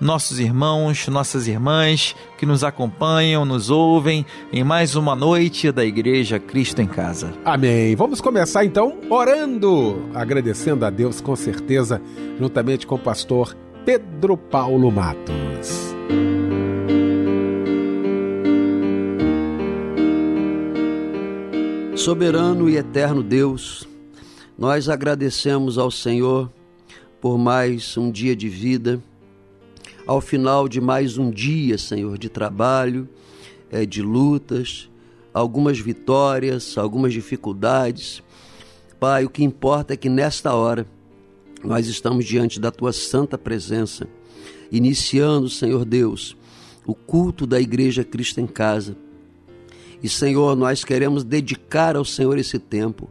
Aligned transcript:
nossos 0.00 0.38
irmãos, 0.38 1.08
nossas 1.08 1.48
irmãs 1.48 2.14
que 2.36 2.46
nos 2.46 2.62
acompanham, 2.62 3.44
nos 3.44 3.68
ouvem 3.68 4.24
em 4.52 4.62
mais 4.62 4.94
uma 4.94 5.16
noite 5.16 5.72
da 5.72 5.84
Igreja 5.84 6.38
Cristo 6.38 6.80
em 6.80 6.86
Casa. 6.86 7.32
Amém. 7.44 7.96
Vamos 7.96 8.20
começar 8.20 8.64
então 8.64 8.98
orando, 9.10 10.08
agradecendo 10.14 10.84
a 10.84 10.90
Deus 10.90 11.20
com 11.20 11.34
certeza, 11.34 12.00
juntamente 12.38 12.86
com 12.86 12.94
o 12.94 12.98
pastor 12.98 13.56
Pedro 13.84 14.36
Paulo 14.36 14.90
Matos. 14.92 15.88
Soberano 21.96 22.70
e 22.70 22.76
eterno 22.76 23.24
Deus, 23.24 23.88
nós 24.56 24.88
agradecemos 24.88 25.76
ao 25.76 25.90
Senhor 25.90 26.48
por 27.20 27.36
mais 27.36 27.96
um 27.96 28.08
dia 28.08 28.36
de 28.36 28.48
vida 28.48 29.02
ao 30.08 30.22
final 30.22 30.66
de 30.66 30.80
mais 30.80 31.18
um 31.18 31.30
dia, 31.30 31.76
Senhor, 31.76 32.16
de 32.16 32.30
trabalho, 32.30 33.06
é, 33.70 33.84
de 33.84 34.00
lutas, 34.00 34.88
algumas 35.34 35.78
vitórias, 35.78 36.78
algumas 36.78 37.12
dificuldades. 37.12 38.22
Pai, 38.98 39.26
o 39.26 39.28
que 39.28 39.44
importa 39.44 39.92
é 39.92 39.98
que 39.98 40.08
nesta 40.08 40.54
hora 40.54 40.86
nós 41.62 41.88
estamos 41.88 42.24
diante 42.24 42.58
da 42.58 42.70
tua 42.70 42.90
santa 42.90 43.36
presença, 43.36 44.08
iniciando, 44.72 45.50
Senhor 45.50 45.84
Deus, 45.84 46.34
o 46.86 46.94
culto 46.94 47.46
da 47.46 47.60
Igreja 47.60 48.02
Cristo 48.02 48.40
em 48.40 48.46
Casa. 48.46 48.96
E, 50.02 50.08
Senhor, 50.08 50.56
nós 50.56 50.84
queremos 50.84 51.22
dedicar 51.22 51.96
ao 51.96 52.04
Senhor 52.04 52.38
esse 52.38 52.58
tempo 52.58 53.10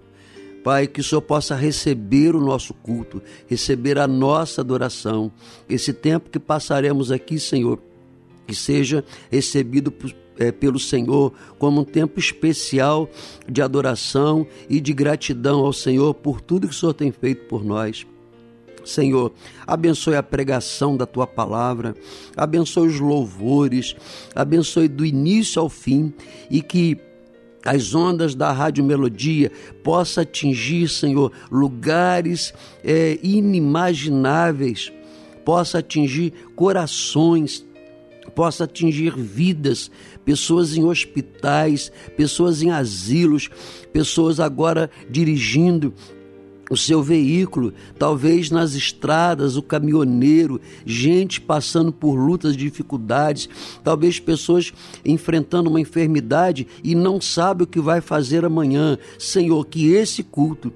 Pai, 0.63 0.87
que 0.87 0.99
o 0.99 1.03
Senhor 1.03 1.21
possa 1.21 1.55
receber 1.55 2.35
o 2.35 2.41
nosso 2.41 2.73
culto, 2.73 3.21
receber 3.47 3.97
a 3.97 4.07
nossa 4.07 4.61
adoração. 4.61 5.31
Esse 5.69 5.93
tempo 5.93 6.29
que 6.29 6.39
passaremos 6.39 7.11
aqui, 7.11 7.39
Senhor, 7.39 7.79
que 8.45 8.55
seja 8.55 9.03
recebido 9.29 9.91
por 9.91 10.13
é, 10.39 10.51
pelo 10.51 10.79
Senhor 10.79 11.33
como 11.57 11.81
um 11.81 11.83
tempo 11.83 12.19
especial 12.19 13.09
de 13.49 13.61
adoração 13.61 14.45
e 14.69 14.79
de 14.79 14.93
gratidão 14.93 15.65
ao 15.65 15.73
Senhor 15.73 16.13
por 16.13 16.41
tudo 16.41 16.67
que 16.67 16.73
o 16.73 16.77
Senhor 16.77 16.93
tem 16.93 17.11
feito 17.11 17.45
por 17.47 17.63
nós. 17.63 18.05
Senhor, 18.85 19.33
abençoe 19.65 20.15
a 20.15 20.23
pregação 20.23 20.95
da 20.95 21.05
tua 21.05 21.27
palavra, 21.27 21.93
abençoe 22.37 22.87
os 22.87 22.99
louvores, 22.99 23.95
abençoe 24.33 24.87
do 24.87 25.05
início 25.05 25.61
ao 25.61 25.67
fim 25.67 26.13
e 26.49 26.61
que 26.61 26.97
as 27.67 27.93
ondas 27.93 28.33
da 28.33 28.49
Rádio 28.49 28.81
Melodia 28.81 29.51
possa 29.83 30.21
atingir, 30.21 30.87
Senhor, 30.87 31.33
lugares 31.51 32.53
é, 32.81 33.19
inimagináveis, 33.21 34.89
possa 35.43 35.79
atingir 35.79 36.31
corações, 36.55 37.67
possa 38.33 38.63
atingir 38.63 39.13
vidas, 39.17 39.91
pessoas 40.23 40.77
em 40.77 40.85
hospitais, 40.85 41.91
pessoas 42.15 42.61
em 42.61 42.71
asilos, 42.71 43.49
pessoas 43.91 44.39
agora 44.39 44.89
dirigindo 45.09 45.93
o 46.69 46.75
seu 46.75 47.01
veículo, 47.01 47.73
talvez 47.97 48.51
nas 48.51 48.73
estradas, 48.73 49.55
o 49.55 49.61
caminhoneiro, 49.61 50.59
gente 50.85 51.39
passando 51.39 51.91
por 51.91 52.15
lutas, 52.15 52.55
dificuldades, 52.55 53.49
talvez 53.83 54.19
pessoas 54.19 54.73
enfrentando 55.05 55.69
uma 55.69 55.79
enfermidade 55.79 56.67
e 56.83 56.93
não 56.93 57.21
sabe 57.21 57.63
o 57.63 57.67
que 57.67 57.79
vai 57.79 58.01
fazer 58.01 58.43
amanhã. 58.43 58.97
Senhor, 59.17 59.65
que 59.65 59.93
esse 59.93 60.23
culto 60.23 60.71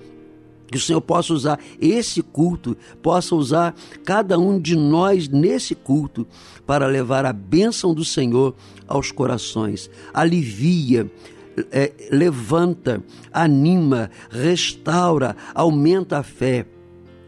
que 0.72 0.78
o 0.78 0.82
Senhor 0.82 1.02
possa 1.02 1.34
usar 1.34 1.60
esse 1.82 2.24
culto, 2.24 2.78
possa 3.02 3.36
usar 3.36 3.76
cada 4.06 4.40
um 4.40 4.58
de 4.58 4.74
nós 4.74 5.28
nesse 5.28 5.76
culto 5.76 6.26
para 6.66 6.88
levar 6.88 7.26
a 7.26 7.34
bênção 7.34 7.94
do 7.94 8.06
Senhor 8.06 8.56
aos 8.88 9.12
corações. 9.12 9.90
Alivia, 10.14 11.12
é, 11.72 11.92
levanta, 12.12 13.04
anima, 13.32 14.10
restaura, 14.30 15.36
aumenta 15.54 16.20
a 16.20 16.24
fé. 16.24 16.66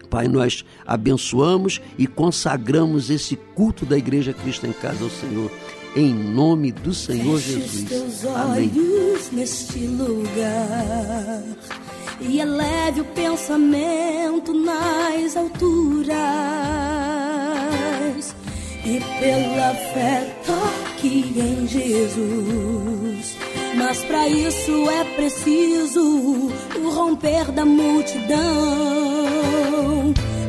Pai, 0.09 0.27
nós 0.27 0.63
abençoamos 0.85 1.81
e 1.97 2.05
consagramos 2.05 3.09
esse 3.09 3.35
culto 3.35 3.85
da 3.85 3.97
Igreja 3.97 4.31
Cristo 4.33 4.67
em 4.67 4.73
Casa 4.73 5.03
ao 5.03 5.09
Senhor. 5.09 5.51
Em 5.95 6.13
nome 6.13 6.71
do 6.71 6.93
Senhor 6.93 7.39
Jesus. 7.39 7.89
Teus 7.89 8.23
olhos 8.25 9.31
neste 9.31 9.79
lugar 9.87 11.43
e 12.19 12.39
eleve 12.39 13.01
o 13.01 13.05
pensamento 13.05 14.53
nas 14.53 15.35
alturas 15.35 16.15
e 18.85 18.99
pela 19.19 19.73
fé 19.93 20.35
toque 20.45 21.33
em 21.39 21.67
Jesus 21.67 23.42
mas 23.75 24.03
para 24.05 24.27
isso 24.27 24.89
é 24.89 25.03
preciso 25.15 26.51
o 26.79 26.89
romper 26.89 27.51
da 27.51 27.65
multidão. 27.65 28.39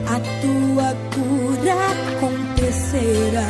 A 0.07 0.21
tua 0.41 0.95
cura 1.15 1.75
acontecerá. 2.17 3.49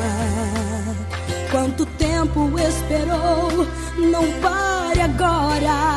Quanto 1.51 1.87
tempo 1.87 2.51
esperou? 2.59 3.67
Não 4.11 4.25
pare 4.41 5.01
agora. 5.01 5.95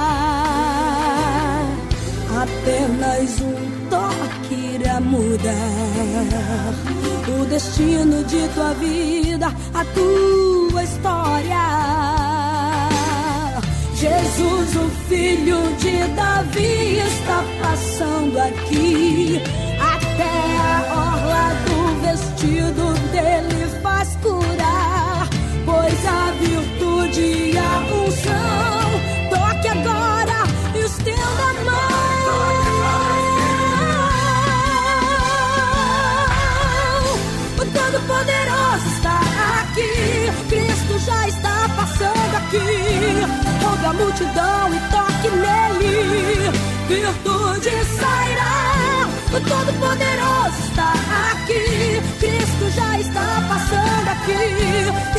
Apenas 2.42 3.42
um 3.42 3.90
toque 3.90 4.76
irá 4.76 5.00
mudar 5.00 5.54
o 7.28 7.46
destino 7.46 8.24
de 8.26 8.48
tua 8.50 8.74
vida, 8.76 9.48
a 9.74 9.86
tua 9.86 10.84
história. 10.84 12.37
Jesus, 14.00 14.76
o 14.76 14.90
filho 15.10 15.58
de 15.78 16.08
Davi, 16.14 17.00
está 17.00 17.44
passando 17.60 18.38
aqui. 18.38 19.42
Até 19.82 20.30
a 20.60 20.86
orla 20.94 21.56
do 21.66 21.80
vestido 22.02 22.94
dele 23.12 23.66
faz 23.82 24.16
curar, 24.22 25.28
pois 25.66 26.06
a 26.06 26.32
virtude 26.40 27.22
e 27.22 27.58
a 27.58 27.80
unção. 27.92 28.88
Toque 29.32 29.68
agora, 29.68 30.46
estenda 30.76 31.44
a 31.50 31.54
mão. 31.64 31.88
O 37.56 37.66
Todo-Poderoso 37.66 38.88
está 38.96 39.18
aqui, 39.64 39.92
Cristo 40.50 41.00
já 41.00 41.28
está 41.28 41.68
passando 41.76 42.36
aqui 42.38 43.47
multidão 43.94 44.74
e 44.74 44.80
toque 44.92 45.30
nele. 45.30 46.52
Virtude 46.88 47.72
sairá, 48.00 49.08
o 49.28 49.40
Todo-Poderoso 49.42 50.60
está 50.70 50.92
aqui. 51.32 51.66
Cristo 52.20 52.66
já 52.76 52.92
está 53.00 53.28
passando 53.50 54.10
aqui. 54.10 54.44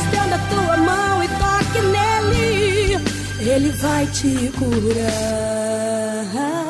Estenda 0.00 0.36
a 0.36 0.38
tua 0.48 0.76
mão 0.76 1.22
e 1.22 1.28
toque 1.28 1.80
nele. 1.82 2.98
Ele 3.40 3.70
vai 3.70 4.06
te 4.06 4.50
curar. 4.58 6.67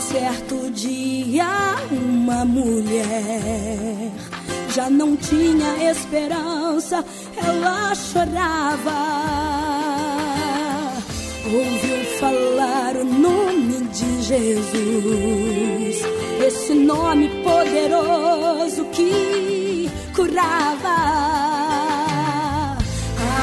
Certo 0.00 0.70
dia, 0.70 1.46
uma 1.90 2.44
mulher 2.44 4.12
já 4.74 4.88
não 4.88 5.16
tinha 5.16 5.90
esperança, 5.90 7.04
ela 7.36 7.94
chorava. 7.94 9.18
Ouviu 11.46 12.04
falar 12.20 12.96
o 12.96 13.04
nome 13.04 13.88
de 13.88 14.22
Jesus, 14.22 15.96
esse 16.46 16.74
nome 16.74 17.28
poderoso 17.42 18.84
que 18.92 19.90
curava. 20.14 20.98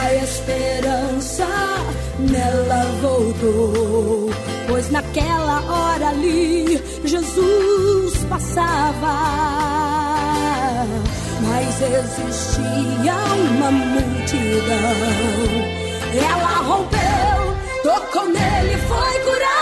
A 0.03 0.13
esperança 0.23 1.47
nela 2.19 2.85
voltou 3.01 4.24
pois 4.67 4.89
naquela 4.91 5.61
hora 5.69 6.09
ali 6.09 6.81
Jesus 7.03 8.25
passava. 8.29 9.15
Mas 11.41 11.81
existia 11.81 13.13
uma 13.13 13.71
multidão. 13.71 15.15
Ela 16.13 16.57
rompeu, 16.63 17.83
tocou 17.83 18.27
nele, 18.29 18.77
foi 18.87 19.19
curada. 19.23 19.54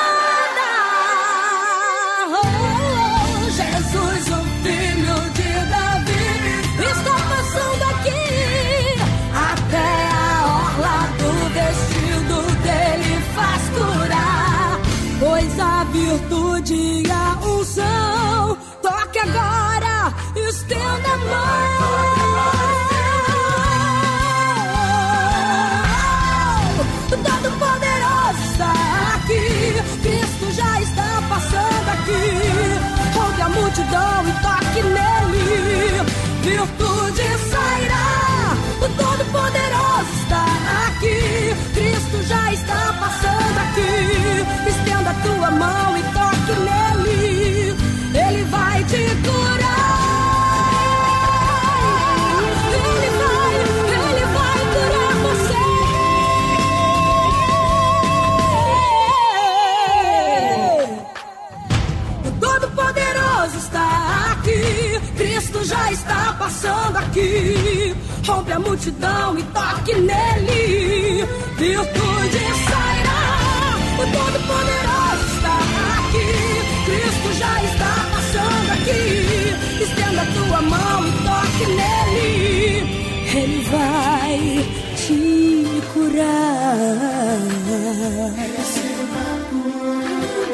Está 65.93 66.35
passando 66.37 66.97
aqui. 66.97 67.95
Rompe 68.25 68.51
a 68.51 68.59
multidão 68.59 69.37
e 69.37 69.43
toque 69.43 69.93
nele, 69.93 71.25
virtude 71.57 72.43
sairá. 72.67 73.23
O 73.95 74.03
Todo-Poderoso 74.11 75.25
está 75.35 75.57
aqui, 75.99 76.31
Cristo 76.85 77.29
já 77.39 77.63
está 77.63 77.93
passando 78.13 78.69
aqui. 78.75 79.03
Estenda 79.83 80.21
a 80.21 80.25
tua 80.25 80.61
mão 80.61 81.07
e 81.07 81.11
toque 81.27 81.65
nele, 81.79 82.27
Ele 83.35 83.59
vai 83.71 84.39
te 84.95 85.17
curar. 85.93 86.73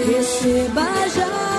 Receba 0.06 0.90
já. 1.16 1.59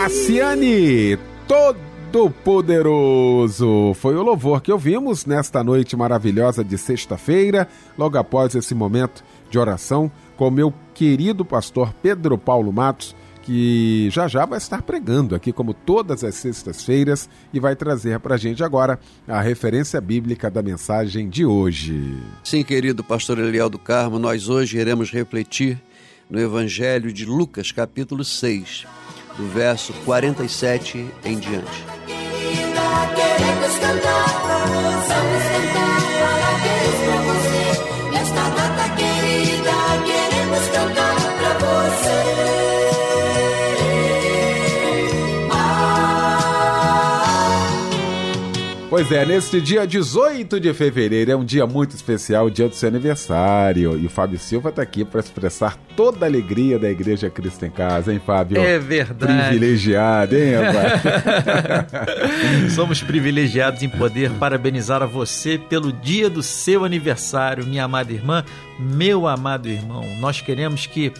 Cassiane, 0.00 1.18
todo 1.46 2.30
poderoso. 2.42 3.92
Foi 3.92 4.16
o 4.16 4.22
louvor 4.22 4.62
que 4.62 4.72
ouvimos 4.72 5.26
nesta 5.26 5.62
noite 5.62 5.94
maravilhosa 5.94 6.64
de 6.64 6.78
sexta-feira, 6.78 7.68
logo 7.98 8.16
após 8.16 8.54
esse 8.54 8.74
momento 8.74 9.22
de 9.50 9.58
oração 9.58 10.10
com 10.38 10.50
meu 10.50 10.72
querido 10.94 11.44
pastor 11.44 11.92
Pedro 12.02 12.38
Paulo 12.38 12.72
Matos, 12.72 13.14
que 13.42 14.08
já 14.10 14.26
já 14.26 14.46
vai 14.46 14.56
estar 14.56 14.80
pregando 14.80 15.34
aqui 15.34 15.52
como 15.52 15.74
todas 15.74 16.24
as 16.24 16.34
sextas-feiras 16.36 17.28
e 17.52 17.60
vai 17.60 17.76
trazer 17.76 18.18
para 18.20 18.36
a 18.36 18.38
gente 18.38 18.64
agora 18.64 18.98
a 19.28 19.42
referência 19.42 20.00
bíblica 20.00 20.50
da 20.50 20.62
mensagem 20.62 21.28
de 21.28 21.44
hoje. 21.44 22.16
Sim, 22.42 22.64
querido 22.64 23.04
pastor 23.04 23.38
Eliel 23.38 23.68
do 23.68 23.78
Carmo, 23.78 24.18
nós 24.18 24.48
hoje 24.48 24.78
iremos 24.78 25.10
refletir 25.10 25.78
no 26.30 26.40
Evangelho 26.40 27.12
de 27.12 27.26
Lucas, 27.26 27.70
capítulo 27.70 28.24
6, 28.24 28.86
do 29.36 29.46
verso 29.48 29.92
47 30.04 31.10
em 31.24 31.38
diante. 31.38 31.84
Pois 49.00 49.12
é, 49.12 49.24
neste 49.24 49.62
dia 49.62 49.86
18 49.86 50.60
de 50.60 50.74
fevereiro 50.74 51.30
é 51.30 51.34
um 51.34 51.42
dia 51.42 51.66
muito 51.66 51.96
especial, 51.96 52.44
o 52.44 52.50
dia 52.50 52.68
do 52.68 52.74
seu 52.74 52.90
aniversário. 52.90 53.98
E 53.98 54.04
o 54.04 54.10
Fábio 54.10 54.38
Silva 54.38 54.68
está 54.68 54.82
aqui 54.82 55.06
para 55.06 55.20
expressar 55.20 55.74
toda 55.96 56.26
a 56.26 56.28
alegria 56.28 56.78
da 56.78 56.90
Igreja 56.90 57.30
Cristo 57.30 57.64
em 57.64 57.70
Casa, 57.70 58.12
hein, 58.12 58.20
Fábio? 58.22 58.60
É 58.60 58.78
verdade. 58.78 59.48
Privilegiado, 59.48 60.36
hein, 60.36 60.52
rapaz? 60.54 61.92
Somos 62.76 63.02
privilegiados 63.02 63.82
em 63.82 63.88
poder 63.88 64.32
parabenizar 64.32 65.02
a 65.02 65.06
você 65.06 65.56
pelo 65.56 65.90
dia 65.90 66.28
do 66.28 66.42
seu 66.42 66.84
aniversário, 66.84 67.66
minha 67.66 67.84
amada 67.84 68.12
irmã, 68.12 68.44
meu 68.78 69.26
amado 69.26 69.66
irmão. 69.66 70.04
Nós 70.18 70.42
queremos 70.42 70.84
que 70.84 71.10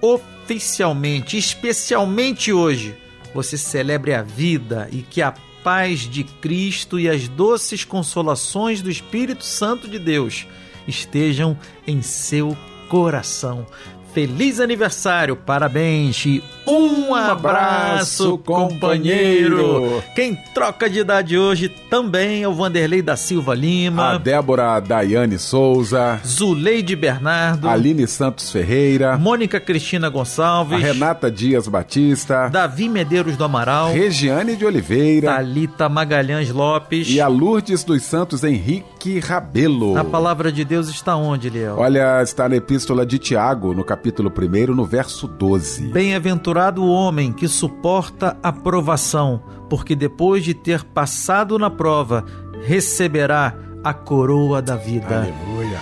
oficialmente, 0.00 1.36
especialmente 1.36 2.54
hoje, 2.54 2.94
você 3.34 3.58
celebre 3.58 4.14
a 4.14 4.22
vida 4.22 4.88
e 4.90 5.02
que 5.02 5.20
a 5.20 5.34
paz 5.62 6.00
de 6.00 6.24
Cristo 6.24 6.98
e 6.98 7.08
as 7.08 7.28
doces 7.28 7.84
consolações 7.84 8.82
do 8.82 8.90
Espírito 8.90 9.44
Santo 9.44 9.88
de 9.88 9.98
Deus 9.98 10.46
estejam 10.86 11.56
em 11.86 12.02
seu 12.02 12.56
coração. 12.88 13.66
Feliz 14.12 14.60
aniversário, 14.60 15.34
parabéns 15.34 16.26
e 16.26 16.42
um 16.66 17.14
abraço, 17.14 18.38
companheiro. 18.38 20.02
Quem 20.14 20.36
troca 20.54 20.88
de 20.88 21.00
idade 21.00 21.36
hoje 21.36 21.68
também 21.68 22.42
é 22.42 22.48
o 22.48 22.52
Vanderlei 22.52 23.02
da 23.02 23.16
Silva 23.16 23.54
Lima, 23.54 24.12
A 24.12 24.18
Débora 24.18 24.78
Daiane 24.80 25.38
Souza, 25.38 26.20
Zuleide 26.24 26.94
Bernardo, 26.94 27.68
Aline 27.68 28.06
Santos 28.06 28.50
Ferreira, 28.50 29.16
Mônica 29.16 29.58
Cristina 29.58 30.06
a 30.06 30.10
Gonçalves, 30.10 30.80
Renata 30.80 31.30
Dias 31.30 31.66
Batista, 31.66 32.48
Davi 32.48 32.88
Medeiros 32.88 33.36
do 33.36 33.44
Amaral, 33.44 33.92
Regiane 33.92 34.56
de 34.56 34.64
Oliveira 34.64 35.28
Talita 35.34 35.88
Magalhães 35.88 36.50
Lopes. 36.50 37.08
e 37.08 37.20
a 37.20 37.28
Lourdes 37.28 37.82
dos 37.82 38.02
Santos 38.02 38.44
Henrique 38.44 39.18
Rabelo. 39.18 39.96
A 39.98 40.04
palavra 40.04 40.52
de 40.52 40.64
Deus 40.64 40.88
está 40.88 41.16
onde, 41.16 41.50
Liel? 41.50 41.76
Olha, 41.78 42.22
está 42.22 42.48
na 42.48 42.56
epístola 42.56 43.04
de 43.04 43.18
Tiago, 43.18 43.74
no 43.74 43.82
capítulo 43.82 44.01
capítulo 44.02 44.32
1, 44.36 44.74
no 44.74 44.84
verso 44.84 45.28
12. 45.28 45.92
Bem-aventurado 45.92 46.82
o 46.82 46.90
homem 46.90 47.32
que 47.32 47.46
suporta 47.46 48.36
a 48.42 48.52
provação, 48.52 49.40
porque 49.70 49.94
depois 49.94 50.42
de 50.42 50.54
ter 50.54 50.82
passado 50.82 51.56
na 51.56 51.70
prova, 51.70 52.24
receberá 52.66 53.54
a 53.84 53.94
coroa 53.94 54.60
da 54.60 54.74
vida. 54.74 55.18
Aleluia. 55.18 55.78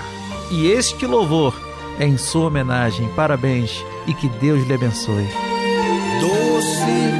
E 0.50 0.67
este 0.67 1.07
louvor 1.07 1.59
é 1.99 2.07
em 2.07 2.19
sua 2.19 2.49
homenagem. 2.49 3.09
Parabéns 3.17 3.83
e 4.07 4.12
que 4.12 4.29
Deus 4.29 4.67
lhe 4.67 4.75
abençoe. 4.75 5.27
Doce, 6.21 7.20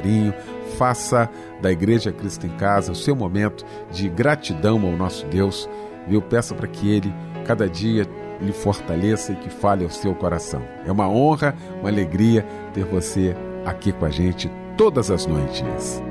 Faça 0.77 1.29
da 1.61 1.71
Igreja 1.71 2.11
Cristo 2.11 2.47
em 2.47 2.51
Casa 2.51 2.91
o 2.91 2.95
seu 2.95 3.15
momento 3.15 3.65
de 3.91 4.09
gratidão 4.09 4.83
ao 4.85 4.91
nosso 4.93 5.25
Deus. 5.27 5.69
Viu? 6.07 6.21
Peça 6.21 6.55
para 6.55 6.67
que 6.67 6.89
Ele 6.89 7.13
cada 7.45 7.69
dia 7.69 8.07
lhe 8.41 8.51
fortaleça 8.51 9.33
e 9.33 9.35
que 9.35 9.49
fale 9.49 9.83
ao 9.83 9.89
seu 9.89 10.15
coração. 10.15 10.63
É 10.85 10.91
uma 10.91 11.07
honra, 11.07 11.55
uma 11.79 11.89
alegria 11.89 12.45
ter 12.73 12.85
você 12.85 13.35
aqui 13.65 13.91
com 13.91 14.05
a 14.05 14.09
gente 14.09 14.51
todas 14.75 15.11
as 15.11 15.25
noites. 15.25 16.01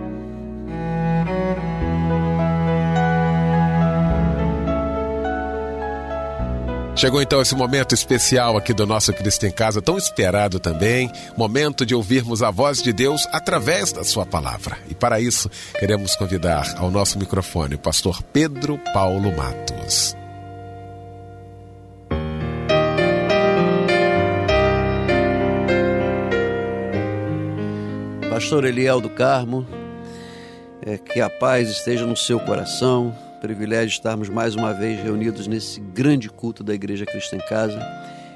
Chegou 7.00 7.23
então 7.23 7.40
esse 7.40 7.54
momento 7.54 7.95
especial 7.95 8.59
aqui 8.59 8.75
do 8.75 8.87
nosso 8.87 9.11
Cristo 9.14 9.47
em 9.47 9.50
Casa, 9.50 9.80
tão 9.80 9.97
esperado 9.97 10.61
também, 10.61 11.11
momento 11.35 11.87
de 11.87 11.95
ouvirmos 11.95 12.42
a 12.42 12.50
voz 12.50 12.83
de 12.83 12.92
Deus 12.92 13.26
através 13.33 13.90
da 13.90 14.04
sua 14.04 14.26
palavra. 14.26 14.76
E 14.87 14.95
para 14.95 15.19
isso, 15.19 15.49
queremos 15.78 16.14
convidar 16.14 16.75
ao 16.76 16.90
nosso 16.90 17.19
microfone 17.19 17.76
o 17.76 17.78
pastor 17.78 18.23
Pedro 18.23 18.78
Paulo 18.92 19.35
Matos. 19.35 20.14
Pastor 28.28 28.66
Eliel 28.66 29.00
do 29.00 29.09
Carmo, 29.09 29.66
é, 30.85 30.99
que 30.99 31.19
a 31.19 31.30
paz 31.30 31.71
esteja 31.71 32.04
no 32.04 32.14
seu 32.14 32.38
coração. 32.38 33.30
Privilégio 33.41 33.89
de 33.89 33.95
estarmos 33.95 34.29
mais 34.29 34.55
uma 34.55 34.75
vez 34.75 35.03
reunidos 35.03 35.47
nesse 35.47 35.81
grande 35.81 36.29
culto 36.29 36.63
da 36.63 36.75
Igreja 36.75 37.07
Cristo 37.07 37.35
em 37.35 37.39
Casa. 37.39 37.81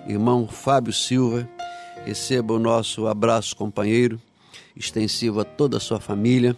Irmão 0.06 0.48
Fábio 0.48 0.94
Silva, 0.94 1.46
receba 2.06 2.54
o 2.54 2.58
nosso 2.58 3.06
abraço, 3.06 3.54
companheiro, 3.54 4.18
extensivo 4.74 5.40
a 5.40 5.44
toda 5.44 5.76
a 5.76 5.80
sua 5.80 6.00
família. 6.00 6.56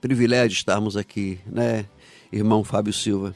Privilégio 0.00 0.50
de 0.50 0.54
estarmos 0.54 0.96
aqui, 0.96 1.40
né, 1.44 1.86
irmão 2.32 2.62
Fábio 2.62 2.92
Silva? 2.92 3.34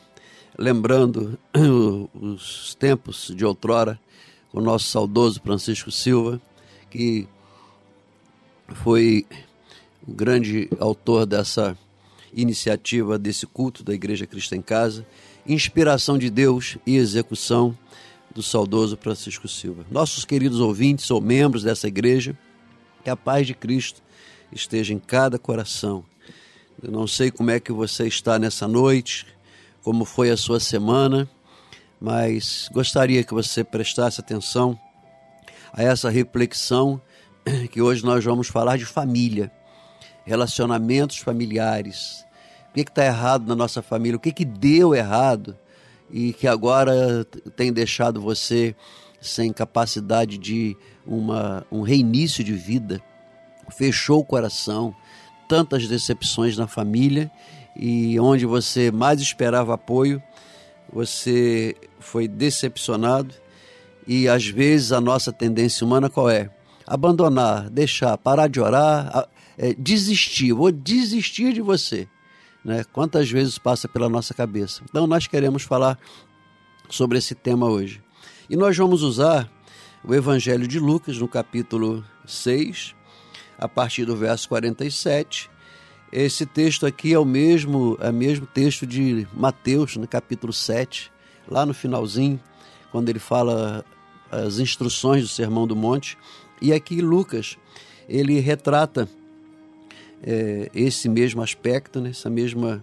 Lembrando 0.57 1.37
os 2.15 2.77
tempos 2.77 3.33
de 3.35 3.45
outrora, 3.45 3.99
o 4.53 4.61
nosso 4.61 4.87
saudoso 4.87 5.41
Francisco 5.41 5.91
Silva, 5.91 6.41
que 6.89 7.27
foi 8.75 9.27
o 10.07 10.13
grande 10.13 10.71
autor 10.79 11.27
dessa 11.27 11.77
iniciativa, 12.35 13.19
desse 13.19 13.47
culto 13.47 13.85
da 13.85 13.95
Igreja 13.95 14.27
Cristo 14.27 14.55
em 14.55 14.63
Casa, 14.63 15.07
inspiração 15.47 16.19
de 16.19 16.31
Deus 16.31 16.77
e 16.87 16.97
execução 16.97 17.77
do 18.35 18.43
saudoso 18.43 18.97
Francisco 18.97 19.47
Silva. 19.47 19.87
Nossos 19.91 20.25
queridos 20.25 20.59
ouvintes 20.59 21.11
ou 21.11 21.21
membros 21.21 21.63
dessa 21.63 21.87
igreja, 21.87 22.37
que 23.03 23.11
a 23.11 23.17
paz 23.17 23.47
de 23.47 23.55
Cristo 23.55 24.03
esteja 24.51 24.93
em 24.93 24.99
cada 24.99 25.39
coração. 25.39 26.05
Eu 26.83 26.91
não 26.91 27.07
sei 27.07 27.31
como 27.31 27.51
é 27.51 27.61
que 27.61 27.73
você 27.73 28.07
está 28.07 28.39
nessa 28.39 28.67
noite, 28.67 29.27
como 29.83 30.05
foi 30.05 30.31
a 30.31 30.37
sua 30.37 30.59
semana, 30.59 31.29
mas 32.01 32.69
gostaria 32.73 33.23
que 33.23 33.33
você 33.33 33.63
prestasse 33.63 34.21
atenção 34.21 34.79
a 35.73 35.83
essa 35.83 36.11
reflexão 36.11 37.01
que 37.71 37.81
hoje 37.81 38.05
nós 38.05 38.25
vamos 38.25 38.49
falar 38.49 38.77
de 38.77 38.85
família, 38.85 39.53
relacionamentos 40.25 41.19
familiares. 41.19 42.24
O 42.75 42.77
que 42.77 42.81
está 42.81 43.07
errado 43.07 43.47
na 43.47 43.55
nossa 43.55 43.81
família? 43.81 44.17
O 44.17 44.21
que, 44.21 44.33
que 44.33 44.45
deu 44.45 44.97
errado 44.97 45.57
e 46.11 46.33
que 46.33 46.49
agora 46.49 47.25
tem 47.55 47.73
deixado 47.73 48.21
você 48.21 48.75
sem 49.21 49.53
capacidade 49.53 50.37
de 50.37 50.77
uma, 51.07 51.65
um 51.71 51.83
reinício 51.83 52.43
de 52.43 52.53
vida? 52.53 53.01
Fechou 53.71 54.19
o 54.19 54.25
coração, 54.25 54.93
tantas 55.49 55.87
decepções 55.87 56.57
na 56.57 56.67
família 56.67 57.31
e 57.77 58.19
onde 58.19 58.45
você 58.45 58.91
mais 58.91 59.21
esperava 59.21 59.75
apoio, 59.75 60.21
você 60.93 61.77
foi 62.01 62.27
decepcionado 62.27 63.33
e 64.05 64.29
às 64.29 64.49
vezes 64.49 64.91
a 64.91 65.01
nossa 65.01 65.33
tendência 65.33 65.87
humana 65.87 66.11
qual 66.11 66.29
é? 66.29 66.51
abandonar, 66.85 67.71
deixar, 67.71 68.19
parar 68.19 68.49
de 68.49 68.61
orar, 68.61 69.29
é, 69.57 69.75
desistir, 69.75 70.53
vou 70.53 70.73
desistir 70.73 71.53
de 71.53 71.61
você. 71.61 72.09
Né? 72.65 72.85
Quantas 72.93 73.31
vezes 73.31 73.59
passa 73.59 73.87
pela 73.87 74.09
nossa 74.09 74.33
cabeça? 74.33 74.83
Então, 74.89 75.07
nós 75.07 75.27
queremos 75.27 75.63
falar 75.63 75.99
sobre 76.89 77.19
esse 77.19 77.35
tema 77.35 77.69
hoje. 77.69 78.03
E 78.49 78.57
nós 78.57 78.77
vamos 78.77 79.03
usar 79.03 79.51
o 80.03 80.15
Evangelho 80.15 80.67
de 80.67 80.79
Lucas, 80.79 81.19
no 81.19 81.29
capítulo 81.29 82.05
6, 82.27 82.95
a 83.59 83.69
partir 83.69 84.05
do 84.05 84.17
verso 84.17 84.49
47. 84.49 85.51
Esse 86.13 86.47
texto 86.47 86.87
aqui 86.87 87.13
é 87.13 87.19
o 87.19 87.25
mesmo, 87.25 87.99
é 88.01 88.11
o 88.11 88.15
mesmo 88.15 88.47
texto 88.47 88.87
de 88.87 89.27
Mateus, 89.33 89.97
no 89.97 90.07
capítulo 90.07 90.53
7, 90.53 91.11
lá 91.49 91.67
no 91.67 91.75
finalzinho, 91.75 92.41
quando 92.93 93.09
ele 93.09 93.19
fala 93.19 93.85
as 94.31 94.59
instruções 94.59 95.23
do 95.23 95.29
Sermão 95.29 95.67
do 95.67 95.75
Monte. 95.75 96.17
E 96.61 96.73
aqui 96.73 97.01
Lucas, 97.01 97.57
ele 98.09 98.39
retrata 98.41 99.09
é, 100.27 100.71
esse 100.75 101.09
mesmo 101.09 101.43
aspecto, 101.43 102.01
né, 102.01 102.11
essa 102.11 102.31
mesma, 102.31 102.83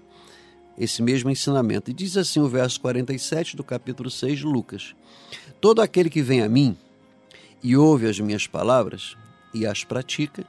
esse 0.77 1.01
mesmo 1.01 1.29
ensinamento. 1.29 1.89
E 1.89 1.93
diz 1.93 2.15
assim 2.15 2.39
o 2.39 2.47
verso 2.47 2.79
47 2.81 3.57
do 3.57 3.63
capítulo 3.63 4.09
6 4.09 4.39
de 4.39 4.45
Lucas: 4.45 4.95
Todo 5.59 5.81
aquele 5.81 6.09
que 6.09 6.21
vem 6.21 6.41
a 6.41 6.49
mim 6.49 6.77
e 7.63 7.75
ouve 7.75 8.07
as 8.07 8.19
minhas 8.19 8.45
palavras 8.45 9.17
e 9.53 9.65
as 9.65 9.83
pratica, 9.83 10.45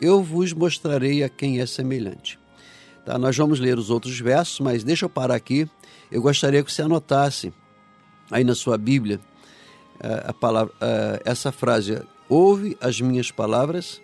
eu 0.00 0.22
vos 0.22 0.52
mostrarei 0.52 1.22
a 1.22 1.28
quem 1.28 1.60
é 1.60 1.66
semelhante. 1.66 2.38
Tá, 3.04 3.18
nós 3.18 3.36
vamos 3.36 3.58
ler 3.60 3.78
os 3.78 3.90
outros 3.90 4.18
versos, 4.18 4.60
mas 4.60 4.84
deixa 4.84 5.04
eu 5.04 5.10
parar 5.10 5.34
aqui. 5.34 5.68
Eu 6.10 6.22
gostaria 6.22 6.62
que 6.62 6.72
você 6.72 6.82
anotasse 6.82 7.52
aí 8.30 8.44
na 8.44 8.54
sua 8.54 8.78
Bíblia 8.78 9.20
é, 10.00 10.24
a 10.26 10.32
palavra, 10.32 10.72
é, 10.80 11.22
essa 11.24 11.52
frase: 11.52 12.02
ouve 12.28 12.76
as 12.80 13.00
minhas 13.00 13.30
palavras 13.30 14.00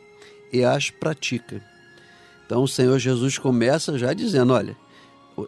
e 0.52 0.64
as 0.64 0.90
pratica. 0.90 1.69
Então 2.50 2.64
o 2.64 2.68
Senhor 2.68 2.98
Jesus 2.98 3.38
começa 3.38 3.96
já 3.96 4.12
dizendo: 4.12 4.52
olha, 4.52 4.76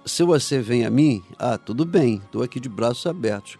se 0.06 0.22
você 0.22 0.60
vem 0.60 0.86
a 0.86 0.90
mim, 0.90 1.20
ah, 1.36 1.58
tudo 1.58 1.84
bem, 1.84 2.22
estou 2.24 2.44
aqui 2.44 2.60
de 2.60 2.68
braços 2.68 3.04
abertos. 3.06 3.58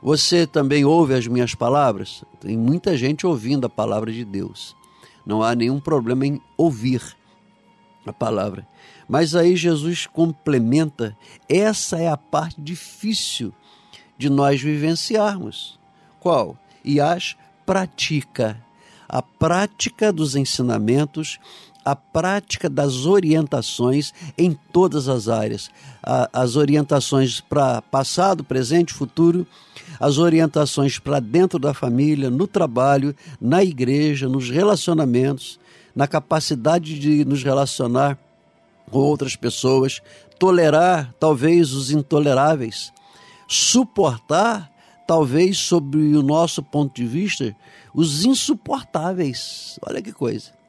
Você 0.00 0.46
também 0.46 0.82
ouve 0.82 1.12
as 1.12 1.26
minhas 1.26 1.54
palavras? 1.54 2.24
Tem 2.40 2.56
muita 2.56 2.96
gente 2.96 3.26
ouvindo 3.26 3.66
a 3.66 3.68
palavra 3.68 4.10
de 4.10 4.24
Deus. 4.24 4.74
Não 5.26 5.42
há 5.42 5.54
nenhum 5.54 5.78
problema 5.78 6.26
em 6.26 6.40
ouvir 6.56 7.02
a 8.06 8.14
palavra. 8.14 8.66
Mas 9.06 9.34
aí 9.34 9.56
Jesus 9.56 10.06
complementa: 10.06 11.14
essa 11.50 11.98
é 11.98 12.08
a 12.08 12.16
parte 12.16 12.62
difícil 12.62 13.52
de 14.16 14.30
nós 14.30 14.58
vivenciarmos. 14.58 15.78
Qual? 16.18 16.56
E 16.82 16.98
as 16.98 17.36
pratica, 17.66 18.58
a 19.06 19.20
prática 19.20 20.10
dos 20.10 20.34
ensinamentos, 20.34 21.38
a 21.90 21.96
prática 21.96 22.70
das 22.70 23.04
orientações 23.04 24.12
em 24.38 24.56
todas 24.72 25.08
as 25.08 25.28
áreas. 25.28 25.70
as 26.32 26.56
orientações 26.56 27.40
para 27.40 27.82
passado, 27.82 28.42
presente, 28.42 28.94
futuro, 28.94 29.46
as 29.98 30.16
orientações 30.18 30.98
para 30.98 31.20
dentro 31.20 31.58
da 31.58 31.74
família, 31.74 32.30
no 32.30 32.46
trabalho, 32.46 33.14
na 33.40 33.62
igreja, 33.62 34.28
nos 34.28 34.48
relacionamentos, 34.48 35.58
na 35.94 36.06
capacidade 36.06 36.98
de 36.98 37.24
nos 37.24 37.42
relacionar 37.42 38.16
com 38.90 38.98
outras 38.98 39.36
pessoas, 39.36 40.00
tolerar 40.38 41.12
talvez 41.20 41.72
os 41.72 41.90
intoleráveis, 41.90 42.92
suportar 43.46 44.70
talvez, 45.06 45.58
sob 45.58 45.98
o 45.98 46.22
nosso 46.22 46.62
ponto 46.62 46.94
de 46.94 47.04
vista, 47.04 47.54
os 47.92 48.24
insuportáveis. 48.24 49.76
Olha 49.84 50.00
que 50.00 50.12
coisa. 50.12 50.59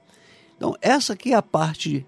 Então, 0.62 0.76
essa 0.80 1.13
aqui 1.13 1.34
é 1.34 1.36
a 1.36 1.41
parte 1.41 2.06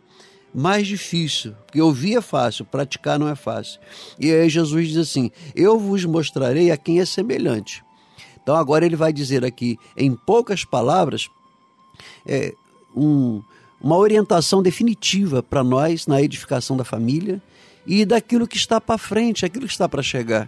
mais 0.54 0.86
difícil, 0.86 1.56
porque 1.66 1.82
ouvir 1.82 2.18
é 2.18 2.22
fácil, 2.22 2.64
praticar 2.64 3.18
não 3.18 3.28
é 3.28 3.34
fácil. 3.34 3.80
E 4.20 4.32
aí 4.32 4.48
Jesus 4.48 4.90
diz 4.90 4.98
assim: 4.98 5.32
Eu 5.56 5.80
vos 5.80 6.06
mostrarei 6.06 6.70
a 6.70 6.78
quem 6.78 7.00
é 7.00 7.06
semelhante. 7.06 7.84
Então, 8.44 8.56
agora 8.56 8.86
ele 8.86 8.96
vai 8.96 9.12
dizer 9.12 9.44
aqui, 9.44 9.80
em 9.98 10.14
poucas 10.14 10.64
palavras, 10.64 11.32
é, 12.28 12.54
um, 12.96 13.42
uma 13.82 13.98
orientação 13.98 14.62
definitiva 14.62 15.42
para 15.42 15.64
nós 15.64 16.06
na 16.06 16.22
edificação 16.22 16.78
da 16.78 16.84
família 16.84 17.42
e 17.88 18.06
daquilo 18.06 18.48
que 18.48 18.58
está 18.58 18.80
para 18.80 19.00
frente, 19.00 19.48
aquilo 19.48 19.66
que 19.66 19.74
está 19.74 19.90
para 19.90 20.04
chegar. 20.04 20.48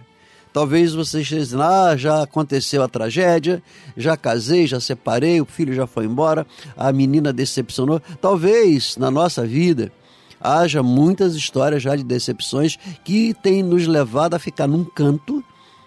Talvez 0.56 0.94
você 0.94 1.20
esteja 1.20 1.42
dizendo, 1.42 1.62
ah, 1.64 1.94
já 1.98 2.22
aconteceu 2.22 2.82
a 2.82 2.88
tragédia, 2.88 3.62
já 3.94 4.16
casei, 4.16 4.66
já 4.66 4.80
separei, 4.80 5.38
o 5.38 5.44
filho 5.44 5.74
já 5.74 5.86
foi 5.86 6.06
embora, 6.06 6.46
a 6.74 6.90
menina 6.94 7.30
decepcionou. 7.30 8.00
Talvez 8.22 8.96
na 8.96 9.10
nossa 9.10 9.46
vida 9.46 9.92
haja 10.40 10.82
muitas 10.82 11.34
histórias 11.34 11.82
já 11.82 11.94
de 11.94 12.02
decepções 12.02 12.78
que 13.04 13.34
têm 13.34 13.62
nos 13.62 13.86
levado 13.86 14.32
a 14.32 14.38
ficar 14.38 14.66
num 14.66 14.82
canto, 14.82 15.44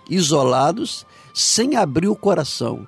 isolados, 0.07 1.03
sem 1.33 1.75
abrir 1.75 2.07
o 2.07 2.15
coração. 2.15 2.87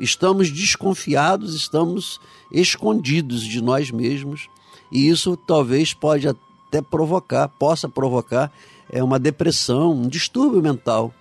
Estamos 0.00 0.50
desconfiados, 0.50 1.54
estamos 1.54 2.20
escondidos 2.50 3.44
de 3.44 3.62
nós 3.62 3.92
mesmos, 3.92 4.48
e 4.90 5.08
isso 5.08 5.36
talvez 5.36 5.94
pode 5.94 6.26
até 6.26 6.82
provocar, 6.82 7.46
possa 7.46 7.88
provocar 7.88 8.50
é, 8.92 9.02
uma 9.02 9.18
depressão, 9.18 9.92
um 9.92 10.08
distúrbio 10.08 10.62
mental, 10.62 11.12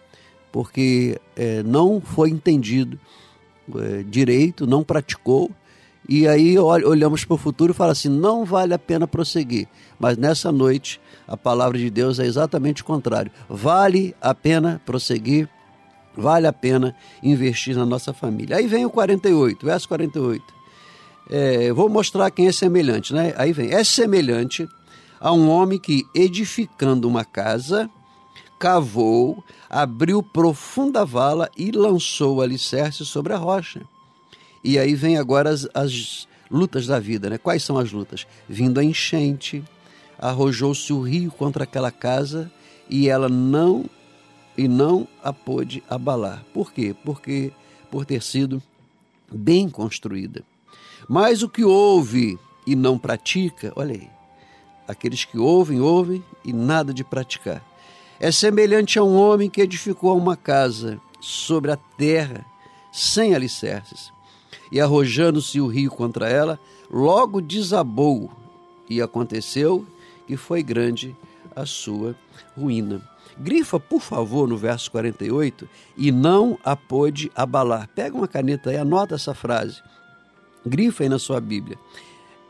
porque 0.52 1.20
é, 1.36 1.64
não 1.64 2.02
foi 2.02 2.30
entendido 2.30 3.00
é, 3.76 4.04
direito, 4.04 4.68
não 4.68 4.84
praticou 4.84 5.52
e 6.08 6.28
aí 6.28 6.60
olhamos 6.60 7.24
para 7.24 7.36
o 7.36 7.38
futuro 7.38 7.72
e 7.72 7.76
fala 7.76 7.94
assim: 7.94 8.10
não 8.10 8.44
vale 8.44 8.74
a 8.74 8.80
pena 8.80 9.08
prosseguir. 9.08 9.68
Mas 9.98 10.18
nessa 10.18 10.52
noite, 10.52 11.00
a 11.28 11.38
palavra 11.38 11.78
de 11.78 11.90
Deus 11.90 12.20
é 12.20 12.26
exatamente 12.26 12.82
o 12.82 12.86
contrário. 12.86 13.32
Vale 13.48 14.14
a 14.22 14.36
pena 14.36 14.82
prosseguir, 14.86 15.48
vale 16.16 16.46
a 16.46 16.54
pena 16.54 16.96
investir 17.22 17.76
na 17.76 17.86
nossa 17.86 18.12
família. 18.14 18.58
Aí 18.58 18.68
vem 18.68 18.86
o 18.86 18.90
48, 18.90 19.66
verso 19.66 19.88
48. 19.88 20.44
É, 21.30 21.72
vou 21.72 21.88
mostrar 21.88 22.30
quem 22.32 22.48
é 22.48 22.52
semelhante, 22.52 23.14
né? 23.14 23.34
Aí 23.38 23.54
vem: 23.54 23.72
é 23.72 23.84
semelhante 23.84 24.68
a 25.24 25.32
um 25.32 25.50
homem 25.50 25.80
que, 25.80 26.06
edificando 26.14 27.08
uma 27.08 27.24
casa, 27.24 27.90
cavou, 28.60 29.42
abriu 29.70 30.22
profunda 30.22 31.06
vala 31.06 31.50
e 31.56 31.72
lançou 31.72 32.36
o 32.36 32.42
alicerce 32.42 33.06
sobre 33.06 33.32
a 33.32 33.38
rocha. 33.38 33.82
E 34.62 34.78
aí 34.78 34.94
vem 34.96 35.18
agora 35.18 35.50
as, 35.50 35.66
as 35.74 36.28
lutas 36.52 36.86
da 36.88 37.00
vida, 37.00 37.30
né? 37.30 37.38
Quais 37.38 37.64
são 37.64 37.78
as 37.78 37.94
lutas? 37.94 38.28
Vindo 38.50 38.82
a 38.82 38.84
enchente, 38.84 39.64
arrojou-se 40.20 40.92
o 40.92 41.00
rio 41.00 41.32
contra 41.32 41.64
aquela 41.64 41.90
casa 41.90 42.52
e 42.90 43.08
ela 43.08 43.30
não 43.30 43.86
e 44.58 44.68
não 44.68 45.08
a 45.24 45.32
pôde 45.32 45.82
abalar. 45.90 46.44
Por 46.54 46.74
quê? 46.74 46.94
Porque 47.06 47.54
por 47.90 48.06
ter 48.06 48.22
sido 48.22 48.62
bem 49.32 49.70
construída. 49.70 50.44
Mas 51.08 51.44
o 51.44 51.50
que 51.50 51.64
ouve 51.64 52.38
e 52.68 52.76
não 52.76 53.00
pratica, 53.00 53.72
olha 53.78 53.94
aí, 53.94 54.10
aqueles 54.88 55.26
que 55.26 55.38
ouvem, 55.38 55.80
ouvem 55.80 56.24
e 56.44 56.52
nada 56.54 56.94
de 56.94 57.04
praticar. 57.04 57.64
É 58.20 58.32
semelhante 58.32 58.98
a 59.00 59.04
um 59.04 59.16
homem 59.16 59.50
que 59.50 59.62
edificou 59.62 60.18
uma 60.18 60.38
casa 60.38 61.00
sobre 61.20 61.72
a 61.72 61.78
terra 61.98 62.46
sem 62.92 63.34
alicerces 63.34 64.14
e 64.74 64.82
arrojando-se 64.82 65.62
o 65.62 65.68
rio 65.68 65.92
contra 65.92 66.28
ela, 66.28 66.60
logo 66.90 67.40
desabou, 67.40 68.32
e 68.90 69.02
aconteceu 69.04 69.86
que 70.26 70.36
foi 70.36 70.64
grande 70.64 71.16
a 71.56 71.64
sua 71.64 72.16
ruína. 72.58 73.08
Grifa, 73.38 73.80
por 73.80 74.02
favor, 74.02 74.48
no 74.48 74.58
verso 74.58 74.90
48, 74.90 75.70
e 75.96 76.12
não 76.12 76.58
a 76.64 76.76
pôde 76.76 77.32
abalar. 77.36 77.88
Pega 77.94 78.18
uma 78.18 78.28
caneta 78.28 78.72
aí, 78.72 78.78
anota 78.78 79.14
essa 79.14 79.36
frase. 79.36 79.80
Grifa 80.66 81.04
aí 81.04 81.10
na 81.10 81.20
sua 81.20 81.40
Bíblia. 81.40 81.78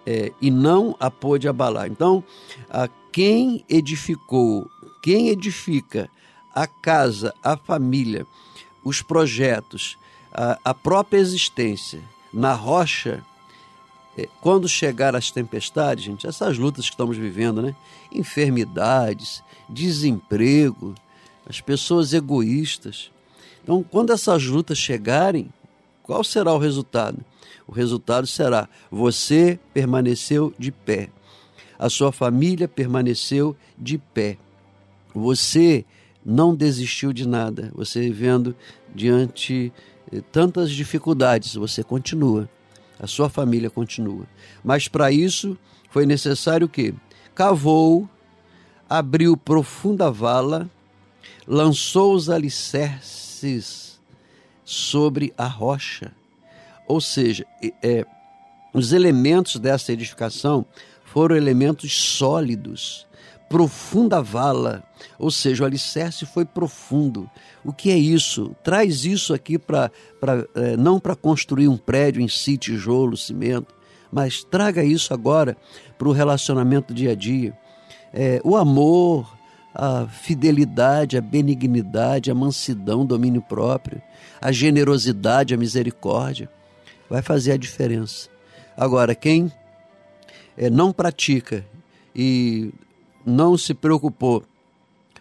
É, 0.05 0.33
e 0.41 0.51
não 0.51 0.95
a 0.99 1.09
pôde 1.09 1.47
abalar. 1.47 1.87
Então, 1.87 2.23
a 2.69 2.89
quem 3.11 3.63
edificou, 3.69 4.69
quem 5.01 5.29
edifica 5.29 6.09
a 6.53 6.67
casa, 6.67 7.33
a 7.41 7.55
família, 7.55 8.27
os 8.83 9.01
projetos, 9.01 9.97
a, 10.33 10.59
a 10.63 10.73
própria 10.73 11.19
existência, 11.19 12.01
na 12.33 12.53
rocha, 12.53 13.23
é, 14.17 14.27
quando 14.41 14.67
chegar 14.67 15.15
as 15.15 15.31
tempestades, 15.31 16.03
gente, 16.03 16.27
essas 16.27 16.57
lutas 16.57 16.85
que 16.85 16.93
estamos 16.93 17.17
vivendo, 17.17 17.61
né? 17.61 17.75
Enfermidades, 18.11 19.43
desemprego, 19.69 20.93
as 21.47 21.61
pessoas 21.61 22.13
egoístas. 22.13 23.11
Então, 23.63 23.83
quando 23.83 24.11
essas 24.11 24.45
lutas 24.45 24.77
chegarem, 24.77 25.51
qual 26.03 26.23
será 26.23 26.53
o 26.53 26.57
resultado? 26.57 27.23
O 27.65 27.71
resultado 27.71 28.27
será: 28.27 28.69
você 28.91 29.57
permaneceu 29.73 30.53
de 30.59 30.71
pé, 30.71 31.09
a 31.79 31.89
sua 31.89 32.11
família 32.11 32.67
permaneceu 32.67 33.55
de 33.77 33.97
pé, 33.97 34.37
você 35.15 35.85
não 36.25 36.53
desistiu 36.53 37.11
de 37.11 37.27
nada, 37.27 37.71
você 37.73 38.01
vivendo 38.01 38.55
diante 38.93 39.71
tantas 40.31 40.71
dificuldades, 40.71 41.55
você 41.55 41.83
continua, 41.83 42.47
a 42.99 43.07
sua 43.07 43.29
família 43.29 43.69
continua. 43.69 44.27
Mas 44.63 44.87
para 44.87 45.11
isso 45.11 45.57
foi 45.89 46.05
necessário 46.05 46.69
que 46.69 46.93
cavou, 47.33 48.07
abriu 48.89 49.35
profunda 49.35 50.11
vala, 50.11 50.69
lançou 51.47 52.13
os 52.13 52.29
alicerces 52.29 53.82
sobre 54.63 55.33
a 55.37 55.45
rocha. 55.45 56.11
Ou 56.87 56.99
seja, 56.99 57.45
é, 57.81 58.05
os 58.73 58.91
elementos 58.91 59.57
dessa 59.57 59.93
edificação 59.93 60.65
foram 61.05 61.35
elementos 61.35 61.93
sólidos, 61.93 63.05
profunda 63.47 64.21
vala, 64.21 64.83
ou 65.19 65.29
seja, 65.29 65.63
o 65.63 65.65
alicerce 65.65 66.25
foi 66.25 66.43
profundo. 66.43 67.29
O 67.63 67.71
que 67.71 67.91
é 67.91 67.97
isso? 67.97 68.55
Traz 68.63 69.05
isso 69.05 69.33
aqui 69.33 69.59
para 69.59 69.91
é, 70.55 70.75
não 70.75 70.99
para 70.99 71.15
construir 71.15 71.67
um 71.67 71.77
prédio 71.77 72.21
em 72.21 72.27
si, 72.27 72.57
tijolo, 72.57 73.15
cimento, 73.15 73.75
mas 74.11 74.43
traga 74.43 74.83
isso 74.83 75.13
agora 75.13 75.55
para 75.97 76.07
o 76.07 76.11
relacionamento 76.11 76.93
dia 76.93 77.11
a 77.11 77.15
dia. 77.15 77.57
É, 78.11 78.41
o 78.43 78.55
amor, 78.55 79.32
a 79.73 80.05
fidelidade, 80.07 81.17
a 81.17 81.21
benignidade, 81.21 82.29
a 82.29 82.35
mansidão, 82.35 83.05
domínio 83.05 83.41
próprio, 83.41 84.01
a 84.39 84.51
generosidade, 84.51 85.53
a 85.53 85.57
misericórdia, 85.57 86.49
vai 87.09 87.21
fazer 87.21 87.53
a 87.53 87.57
diferença. 87.57 88.29
Agora, 88.77 89.15
quem 89.15 89.51
é, 90.57 90.69
não 90.69 90.91
pratica 90.91 91.65
e 92.15 92.71
não 93.25 93.57
se 93.57 93.73
preocupou 93.73 94.43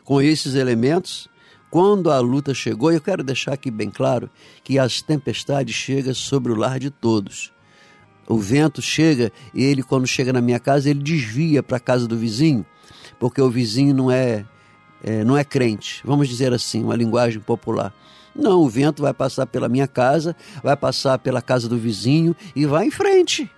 com 0.04 0.20
esses 0.20 0.54
elementos. 0.54 1.28
Quando 1.70 2.10
a 2.10 2.20
luta 2.20 2.52
chegou, 2.52 2.92
eu 2.92 3.00
quero 3.00 3.24
deixar 3.24 3.54
aqui 3.54 3.70
bem 3.70 3.90
claro 3.90 4.28
que 4.62 4.78
as 4.78 5.00
tempestades 5.00 5.74
chegam 5.74 6.12
sobre 6.12 6.52
o 6.52 6.56
lar 6.56 6.78
de 6.78 6.90
todos. 6.90 7.52
O 8.28 8.38
vento 8.38 8.82
chega 8.82 9.32
e 9.54 9.62
ele, 9.64 9.82
quando 9.82 10.06
chega 10.06 10.32
na 10.32 10.40
minha 10.40 10.60
casa, 10.60 10.90
ele 10.90 11.02
desvia 11.02 11.62
para 11.62 11.78
a 11.78 11.80
casa 11.80 12.06
do 12.06 12.16
vizinho, 12.16 12.64
porque 13.22 13.40
o 13.40 13.48
vizinho 13.48 13.94
não 13.94 14.11
é, 14.11 14.44
é, 15.00 15.22
não 15.22 15.37
é 15.38 15.44
crente, 15.44 16.02
vamos 16.04 16.28
dizer 16.28 16.52
assim, 16.52 16.82
uma 16.82 16.96
linguagem 16.96 17.38
popular. 17.38 17.94
Não, 18.35 18.61
o 18.61 18.68
vento 18.68 19.00
vai 19.00 19.14
passar 19.14 19.46
pela 19.46 19.68
minha 19.68 19.87
casa, 19.87 20.35
vai 20.61 20.76
passar 20.76 21.20
pela 21.20 21.40
casa 21.40 21.68
do 21.68 21.78
vizinho 21.78 22.35
e 22.56 22.66
vai 22.66 22.88
em 22.88 22.90
frente. 22.90 23.48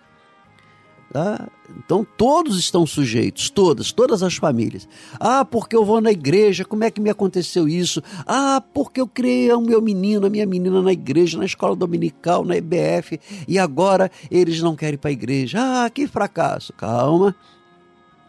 Tá? 1.11 1.49
Então 1.79 2.07
todos 2.19 2.59
estão 2.59 2.85
sujeitos, 2.85 3.49
todas, 3.49 3.91
todas 3.91 4.23
as 4.23 4.35
famílias. 4.35 4.87
Ah, 5.19 5.47
porque 5.47 5.75
eu 5.75 5.83
vou 5.83 5.99
na 5.99 6.13
igreja, 6.13 6.63
como 6.63 6.85
é 6.85 6.91
que 6.91 7.01
me 7.01 7.09
aconteceu 7.09 7.67
isso? 7.67 8.03
Ah, 8.27 8.63
porque 8.75 9.01
eu 9.01 9.09
criei 9.09 9.51
o 9.51 9.63
meu 9.63 9.81
menino, 9.81 10.27
a 10.27 10.31
minha 10.31 10.45
menina 10.45 10.83
na 10.83 10.93
igreja, 10.93 11.39
na 11.39 11.47
escola 11.47 11.75
dominical, 11.75 12.45
na 12.45 12.55
EBF, 12.55 13.19
e 13.49 13.59
agora 13.59 14.11
eles 14.31 14.61
não 14.61 14.77
querem 14.77 14.97
ir 14.97 14.99
para 14.99 15.09
a 15.09 15.13
igreja. 15.15 15.57
Ah, 15.59 15.89
que 15.89 16.07
fracasso. 16.07 16.71
Calma, 16.75 17.35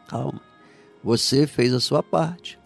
calma. 0.08 0.45
Você 1.06 1.46
fez 1.46 1.72
a 1.72 1.80
sua 1.80 2.02
parte. 2.02 2.58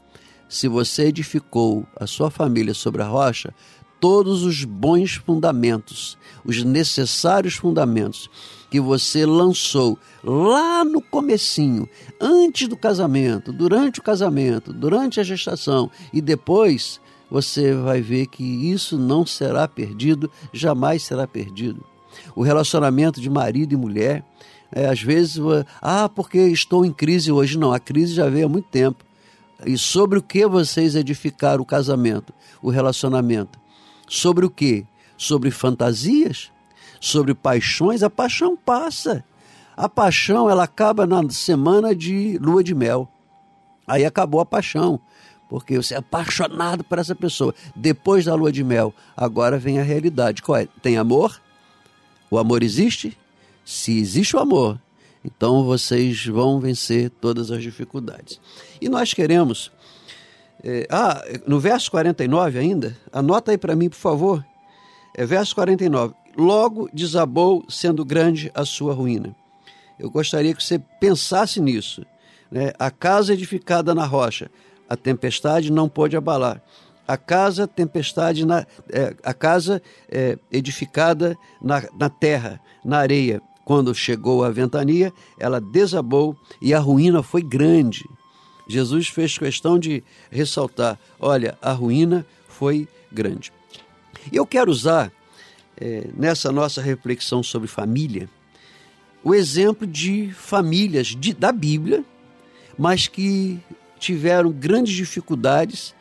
Se 0.47 0.69
você 0.69 1.07
edificou 1.07 1.85
a 1.93 2.07
sua 2.07 2.31
família 2.31 2.73
sobre 2.73 3.01
a 3.01 3.05
rocha, 3.05 3.53
todos 3.99 4.43
os 4.43 4.63
bons 4.63 5.15
fundamentos, 5.15 6.17
os 6.45 6.63
necessários 6.63 7.55
fundamentos 7.55 8.29
que 8.71 8.79
você 8.79 9.25
lançou 9.25 9.99
lá 10.23 10.85
no 10.85 11.01
comecinho, 11.01 11.85
antes 12.17 12.69
do 12.69 12.77
casamento, 12.77 13.51
durante 13.51 13.99
o 13.99 14.03
casamento, 14.03 14.71
durante 14.71 15.19
a 15.19 15.23
gestação 15.23 15.91
e 16.13 16.21
depois, 16.21 17.01
você 17.29 17.73
vai 17.73 17.99
ver 17.99 18.27
que 18.27 18.43
isso 18.71 18.97
não 18.97 19.25
será 19.25 19.67
perdido, 19.67 20.31
jamais 20.53 21.03
será 21.03 21.27
perdido. 21.27 21.85
O 22.33 22.41
relacionamento 22.41 23.19
de 23.19 23.29
marido 23.29 23.73
e 23.73 23.77
mulher, 23.77 24.23
é, 24.71 24.87
às 24.87 25.01
vezes, 25.01 25.37
ah, 25.81 26.09
porque 26.09 26.37
estou 26.37 26.85
em 26.85 26.91
crise 26.91 27.31
hoje. 27.31 27.57
Não, 27.57 27.73
a 27.73 27.79
crise 27.79 28.13
já 28.13 28.29
veio 28.29 28.45
há 28.45 28.49
muito 28.49 28.67
tempo. 28.69 29.03
E 29.65 29.77
sobre 29.77 30.19
o 30.19 30.23
que 30.23 30.45
vocês 30.47 30.95
edificaram 30.95 31.61
o 31.61 31.65
casamento, 31.65 32.33
o 32.61 32.69
relacionamento? 32.69 33.59
Sobre 34.07 34.45
o 34.45 34.49
que? 34.49 34.85
Sobre 35.17 35.51
fantasias? 35.51 36.51
sobre 36.99 37.33
paixões, 37.33 38.03
a 38.03 38.09
paixão 38.09 38.57
passa. 38.57 39.23
A 39.75 39.87
paixão, 39.87 40.49
ela 40.49 40.63
acaba 40.63 41.07
na 41.07 41.27
semana 41.29 41.95
de 41.95 42.37
lua 42.39 42.63
de 42.63 42.75
mel. 42.75 43.07
Aí 43.87 44.05
acabou 44.05 44.41
a 44.41 44.45
paixão, 44.45 44.99
porque 45.49 45.77
você 45.77 45.95
é 45.95 45.97
apaixonado 45.97 46.83
por 46.83 46.99
essa 46.99 47.15
pessoa. 47.15 47.55
Depois 47.75 48.25
da 48.25 48.35
lua 48.35 48.51
de 48.51 48.63
mel, 48.63 48.93
agora 49.15 49.57
vem 49.57 49.79
a 49.79 49.83
realidade. 49.83 50.41
Qual 50.41 50.57
é? 50.57 50.67
Tem 50.81 50.97
amor? 50.97 51.41
O 52.29 52.37
amor 52.37 52.61
existe? 52.61 53.17
Se 53.69 53.99
existe 53.99 54.35
o 54.35 54.39
amor, 54.39 54.81
então 55.23 55.63
vocês 55.63 56.25
vão 56.25 56.59
vencer 56.59 57.11
todas 57.11 57.51
as 57.51 57.61
dificuldades. 57.61 58.41
E 58.81 58.89
nós 58.89 59.13
queremos. 59.13 59.71
É, 60.63 60.87
ah, 60.89 61.23
no 61.45 61.59
verso 61.59 61.91
49 61.91 62.57
ainda, 62.57 62.97
anota 63.13 63.51
aí 63.51 63.59
para 63.59 63.75
mim, 63.75 63.87
por 63.87 63.97
favor. 63.97 64.43
É 65.13 65.23
verso 65.23 65.53
49. 65.53 66.15
Logo 66.35 66.89
desabou, 66.91 67.63
sendo 67.69 68.03
grande 68.03 68.51
a 68.55 68.65
sua 68.65 68.91
ruína. 68.91 69.35
Eu 69.99 70.09
gostaria 70.09 70.55
que 70.55 70.63
você 70.63 70.79
pensasse 70.99 71.61
nisso. 71.61 72.03
Né? 72.49 72.73
A 72.79 72.89
casa 72.89 73.33
edificada 73.33 73.93
na 73.93 74.03
rocha, 74.03 74.49
a 74.89 74.97
tempestade 74.97 75.71
não 75.71 75.87
pôde 75.87 76.17
abalar. 76.17 76.59
A 77.07 77.17
casa 77.17 77.67
tempestade 77.67 78.47
na, 78.47 78.65
é, 78.91 79.15
a 79.23 79.33
casa 79.33 79.79
é, 80.09 80.39
edificada 80.51 81.37
na, 81.61 81.83
na 81.95 82.09
terra, 82.09 82.59
na 82.83 82.97
areia. 82.97 83.39
Quando 83.69 83.93
chegou 83.93 84.43
a 84.43 84.49
ventania, 84.49 85.13
ela 85.37 85.61
desabou 85.61 86.35
e 86.59 86.73
a 86.73 86.79
ruína 86.79 87.21
foi 87.21 87.43
grande. 87.43 88.03
Jesus 88.67 89.09
fez 89.09 89.37
questão 89.37 89.77
de 89.77 90.03
ressaltar: 90.31 90.97
olha, 91.19 91.55
a 91.61 91.71
ruína 91.71 92.25
foi 92.47 92.87
grande. 93.11 93.53
Eu 94.33 94.43
quero 94.43 94.71
usar, 94.71 95.11
é, 95.79 96.07
nessa 96.17 96.51
nossa 96.51 96.81
reflexão 96.81 97.43
sobre 97.43 97.67
família, 97.67 98.27
o 99.23 99.35
exemplo 99.35 99.85
de 99.85 100.31
famílias 100.31 101.09
de, 101.09 101.31
da 101.31 101.51
Bíblia, 101.51 102.03
mas 102.75 103.05
que 103.05 103.59
tiveram 103.99 104.51
grandes 104.51 104.95
dificuldades 104.95 105.93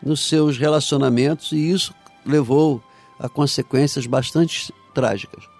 nos 0.00 0.20
seus 0.28 0.56
relacionamentos 0.56 1.50
e 1.50 1.72
isso 1.72 1.92
levou 2.24 2.80
a 3.18 3.28
consequências 3.28 4.06
bastante 4.06 4.72
trágicas. 4.94 5.55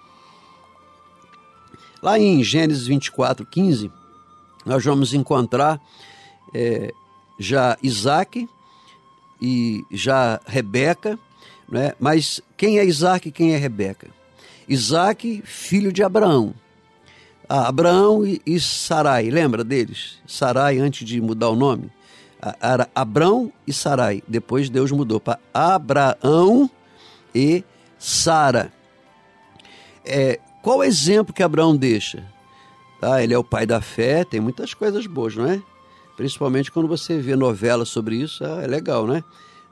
Lá 2.02 2.18
em 2.18 2.42
Gênesis 2.42 2.86
24, 2.86 3.44
15, 3.46 3.90
nós 4.64 4.84
vamos 4.84 5.14
encontrar 5.14 5.80
é, 6.54 6.92
já 7.38 7.76
Isaac 7.82 8.48
e 9.40 9.84
já 9.90 10.40
Rebeca, 10.46 11.18
né? 11.68 11.92
mas 11.98 12.40
quem 12.56 12.78
é 12.78 12.84
Isaac 12.84 13.28
e 13.28 13.32
quem 13.32 13.54
é 13.54 13.56
Rebeca? 13.56 14.08
Isaac, 14.68 15.42
filho 15.44 15.92
de 15.92 16.02
Abraão. 16.02 16.54
Ah, 17.48 17.68
Abraão 17.68 18.26
e, 18.26 18.42
e 18.44 18.58
Sarai, 18.58 19.30
lembra 19.30 19.62
deles? 19.62 20.18
Sarai, 20.26 20.78
antes 20.78 21.06
de 21.06 21.20
mudar 21.20 21.50
o 21.50 21.56
nome, 21.56 21.90
era 22.60 22.88
Abrão 22.94 23.52
e 23.66 23.72
Sarai. 23.72 24.22
Depois 24.26 24.68
Deus 24.68 24.90
mudou 24.90 25.20
para 25.20 25.38
Abraão 25.54 26.68
e 27.34 27.64
Sara. 27.98 28.72
É, 30.04 30.40
qual 30.66 30.78
o 30.78 30.82
exemplo 30.82 31.32
que 31.32 31.44
Abraão 31.44 31.76
deixa? 31.76 32.24
Tá, 33.00 33.22
ele 33.22 33.32
é 33.32 33.38
o 33.38 33.44
pai 33.44 33.64
da 33.64 33.80
fé, 33.80 34.24
tem 34.24 34.40
muitas 34.40 34.74
coisas 34.74 35.06
boas, 35.06 35.36
não 35.36 35.46
é? 35.46 35.62
Principalmente 36.16 36.72
quando 36.72 36.88
você 36.88 37.20
vê 37.20 37.36
novela 37.36 37.84
sobre 37.84 38.16
isso, 38.16 38.44
ah, 38.44 38.62
é 38.64 38.66
legal, 38.66 39.06
né? 39.06 39.22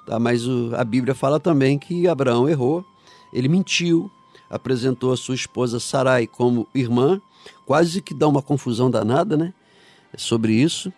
Tá, 0.07 0.20
mas 0.20 0.46
o, 0.46 0.70
a 0.76 0.85
Bíblia 0.85 1.12
fala 1.12 1.40
também 1.40 1.80
que 1.80 2.07
Abraão 2.07 2.48
errou, 2.48 2.85
ele 3.33 3.48
mentiu, 3.48 4.09
apresentou 4.48 5.12
a 5.12 5.16
sua 5.16 5.35
esposa 5.35 5.80
Sarai 5.80 6.28
como 6.28 6.68
irmã, 6.72 7.20
quase 7.66 8.00
que 8.00 8.14
dá 8.14 8.28
uma 8.28 8.40
confusão 8.40 8.88
danada, 8.88 9.37
né? 9.37 9.52
Sobre 10.16 10.52
isso. 10.52 10.92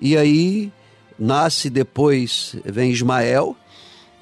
E 0.00 0.16
aí 0.16 0.72
nasce 1.18 1.68
depois, 1.68 2.56
vem 2.64 2.90
Ismael, 2.90 3.54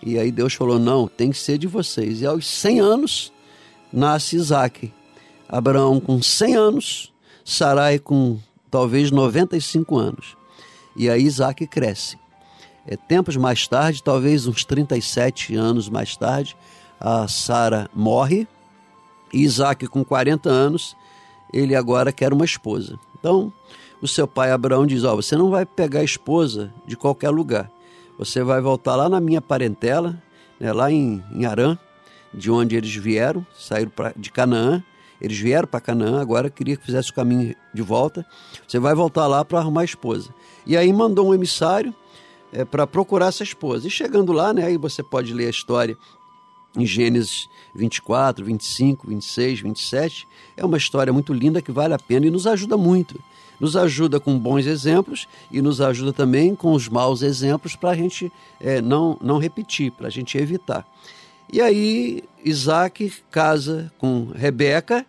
e 0.02 0.18
aí 0.18 0.32
Deus 0.32 0.54
falou: 0.54 0.80
não, 0.80 1.06
tem 1.06 1.30
que 1.30 1.38
ser 1.38 1.56
de 1.56 1.68
vocês. 1.68 2.20
E 2.20 2.26
aos 2.26 2.48
100 2.48 2.80
anos 2.80 3.32
nasce 3.92 4.34
Isaac. 4.34 4.92
Abraão 5.54 6.00
com 6.00 6.20
100 6.20 6.56
anos, 6.56 7.12
Sarai 7.44 8.00
com 8.00 8.38
talvez 8.68 9.12
95 9.12 9.96
anos. 9.96 10.36
E 10.96 11.08
aí 11.08 11.22
Isaac 11.22 11.64
cresce. 11.68 12.18
É, 12.84 12.96
tempos 12.96 13.36
mais 13.36 13.68
tarde, 13.68 14.02
talvez 14.02 14.48
uns 14.48 14.64
37 14.64 15.54
anos 15.54 15.88
mais 15.88 16.16
tarde, 16.16 16.56
a 16.98 17.28
Sara 17.28 17.88
morre. 17.94 18.48
E 19.32 19.42
Isaac, 19.42 19.86
com 19.86 20.04
40 20.04 20.50
anos, 20.50 20.96
ele 21.52 21.76
agora 21.76 22.10
quer 22.10 22.32
uma 22.32 22.44
esposa. 22.44 22.98
Então, 23.16 23.52
o 24.02 24.08
seu 24.08 24.26
pai 24.26 24.50
Abraão 24.50 24.84
diz: 24.84 25.04
Ó, 25.04 25.12
oh, 25.12 25.16
você 25.16 25.36
não 25.36 25.50
vai 25.50 25.64
pegar 25.64 26.00
a 26.00 26.04
esposa 26.04 26.72
de 26.84 26.96
qualquer 26.96 27.30
lugar. 27.30 27.70
Você 28.18 28.42
vai 28.42 28.60
voltar 28.60 28.96
lá 28.96 29.08
na 29.08 29.20
minha 29.20 29.40
parentela, 29.40 30.20
né, 30.58 30.72
lá 30.72 30.90
em, 30.90 31.22
em 31.32 31.44
Arã, 31.44 31.78
de 32.32 32.50
onde 32.50 32.74
eles 32.74 32.94
vieram, 32.96 33.46
saíram 33.56 33.90
pra, 33.90 34.12
de 34.16 34.32
Canaã. 34.32 34.82
Eles 35.20 35.38
vieram 35.38 35.66
para 35.68 35.80
Canaã, 35.80 36.20
agora 36.20 36.50
queria 36.50 36.76
que 36.76 36.84
fizesse 36.84 37.10
o 37.10 37.14
caminho 37.14 37.54
de 37.72 37.82
volta. 37.82 38.26
Você 38.66 38.78
vai 38.78 38.94
voltar 38.94 39.26
lá 39.26 39.44
para 39.44 39.58
arrumar 39.58 39.82
a 39.82 39.84
esposa. 39.84 40.30
E 40.66 40.76
aí 40.76 40.92
mandou 40.92 41.28
um 41.28 41.34
emissário 41.34 41.94
é, 42.52 42.64
para 42.64 42.86
procurar 42.86 43.26
essa 43.26 43.42
esposa. 43.42 43.86
E 43.86 43.90
chegando 43.90 44.32
lá, 44.32 44.52
né, 44.52 44.64
aí 44.64 44.76
você 44.76 45.02
pode 45.02 45.32
ler 45.32 45.46
a 45.46 45.50
história 45.50 45.96
em 46.76 46.86
Gênesis 46.86 47.48
24, 47.74 48.44
25, 48.44 49.08
26, 49.08 49.60
27. 49.60 50.28
É 50.56 50.64
uma 50.64 50.76
história 50.76 51.12
muito 51.12 51.32
linda 51.32 51.62
que 51.62 51.72
vale 51.72 51.94
a 51.94 51.98
pena 51.98 52.26
e 52.26 52.30
nos 52.30 52.46
ajuda 52.46 52.76
muito. 52.76 53.20
Nos 53.60 53.76
ajuda 53.76 54.18
com 54.18 54.36
bons 54.38 54.66
exemplos 54.66 55.28
e 55.50 55.62
nos 55.62 55.80
ajuda 55.80 56.12
também 56.12 56.54
com 56.54 56.72
os 56.72 56.88
maus 56.88 57.22
exemplos 57.22 57.76
para 57.76 57.90
a 57.90 57.94
gente 57.94 58.32
é, 58.60 58.80
não, 58.80 59.16
não 59.20 59.38
repetir, 59.38 59.92
para 59.92 60.08
a 60.08 60.10
gente 60.10 60.36
evitar. 60.36 60.86
E 61.54 61.60
aí 61.60 62.24
Isaac 62.44 63.12
casa 63.30 63.92
com 63.96 64.24
Rebeca 64.34 65.06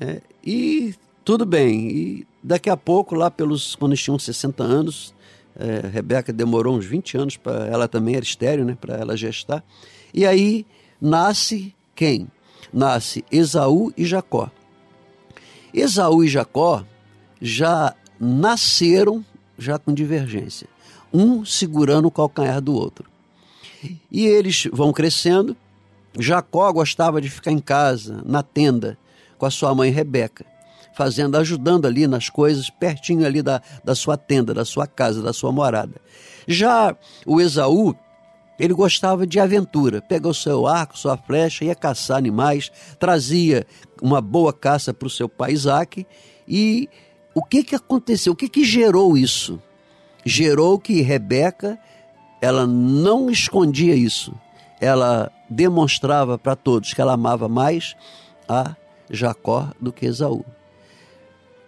é, 0.00 0.22
e 0.42 0.94
tudo 1.22 1.44
bem. 1.44 1.90
E 1.90 2.26
daqui 2.42 2.70
a 2.70 2.76
pouco, 2.76 3.14
lá 3.14 3.30
pelos 3.30 3.74
quando 3.74 3.92
eles 3.92 4.02
tinham 4.02 4.18
60 4.18 4.62
anos, 4.62 5.14
é, 5.54 5.86
Rebeca 5.88 6.32
demorou 6.32 6.74
uns 6.74 6.86
20 6.86 7.18
anos 7.18 7.36
para 7.36 7.66
ela 7.66 7.86
também 7.86 8.16
era 8.16 8.24
estéreo, 8.24 8.64
né, 8.64 8.78
para 8.80 8.96
ela 8.96 9.14
gestar. 9.14 9.62
E 10.14 10.24
aí 10.24 10.64
nasce 10.98 11.74
quem? 11.94 12.26
Nasce 12.72 13.22
Esaú 13.30 13.92
e 13.98 14.06
Jacó. 14.06 14.50
Esaú 15.74 16.24
e 16.24 16.28
Jacó 16.28 16.82
já 17.42 17.94
nasceram 18.18 19.22
já 19.58 19.78
com 19.78 19.92
divergência, 19.92 20.66
um 21.12 21.44
segurando 21.44 22.08
o 22.08 22.10
calcanhar 22.10 22.62
do 22.62 22.72
outro. 22.72 23.09
E 24.10 24.26
eles 24.26 24.68
vão 24.72 24.92
crescendo. 24.92 25.56
Jacó 26.18 26.70
gostava 26.72 27.20
de 27.20 27.30
ficar 27.30 27.52
em 27.52 27.60
casa, 27.60 28.22
na 28.24 28.42
tenda, 28.42 28.98
com 29.38 29.46
a 29.46 29.50
sua 29.50 29.74
mãe 29.74 29.90
Rebeca, 29.90 30.44
fazendo, 30.94 31.36
ajudando 31.36 31.86
ali 31.86 32.06
nas 32.06 32.28
coisas, 32.28 32.68
pertinho 32.68 33.24
ali 33.24 33.42
da, 33.42 33.62
da 33.84 33.94
sua 33.94 34.16
tenda, 34.16 34.52
da 34.52 34.64
sua 34.64 34.86
casa, 34.86 35.22
da 35.22 35.32
sua 35.32 35.52
morada. 35.52 35.94
Já 36.46 36.96
o 37.24 37.40
Esaú, 37.40 37.94
ele 38.58 38.74
gostava 38.74 39.26
de 39.26 39.38
aventura, 39.38 40.02
pega 40.02 40.28
o 40.28 40.34
seu 40.34 40.66
arco, 40.66 40.98
sua 40.98 41.16
flecha, 41.16 41.64
ia 41.64 41.74
caçar 41.74 42.18
animais, 42.18 42.70
trazia 42.98 43.66
uma 44.02 44.20
boa 44.20 44.52
caça 44.52 44.92
para 44.92 45.06
o 45.06 45.10
seu 45.10 45.28
pai 45.28 45.52
Isaac. 45.52 46.06
E 46.46 46.88
o 47.34 47.42
que, 47.42 47.62
que 47.62 47.74
aconteceu? 47.74 48.32
O 48.32 48.36
que, 48.36 48.48
que 48.48 48.64
gerou 48.64 49.16
isso? 49.16 49.58
Gerou 50.26 50.78
que 50.78 51.00
Rebeca 51.00 51.78
ela 52.40 52.66
não 52.66 53.30
escondia 53.30 53.94
isso. 53.94 54.32
Ela 54.80 55.30
demonstrava 55.48 56.38
para 56.38 56.56
todos 56.56 56.94
que 56.94 57.00
ela 57.00 57.12
amava 57.12 57.48
mais 57.48 57.94
a 58.48 58.74
Jacó 59.10 59.68
do 59.80 59.92
que 59.92 60.06
Esaú. 60.06 60.44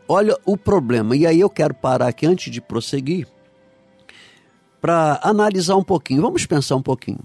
Olha 0.09 0.37
o 0.45 0.57
problema, 0.57 1.17
e 1.17 1.27
aí 1.27 1.41
eu 1.41 1.51
quero 1.51 1.75
parar 1.75 2.09
aqui 2.09 2.27
antes 2.27 2.51
de 2.51 2.61
prosseguir 2.61 3.27
para 4.81 5.21
analisar 5.23 5.77
um 5.77 5.85
pouquinho. 5.85 6.23
Vamos 6.23 6.45
pensar 6.45 6.77
um 6.77 6.83
pouquinho. 6.83 7.21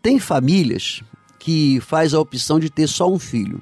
Tem 0.00 0.18
famílias 0.18 1.02
que 1.38 1.80
faz 1.80 2.14
a 2.14 2.20
opção 2.20 2.60
de 2.60 2.70
ter 2.70 2.86
só 2.86 3.10
um 3.10 3.18
filho, 3.18 3.60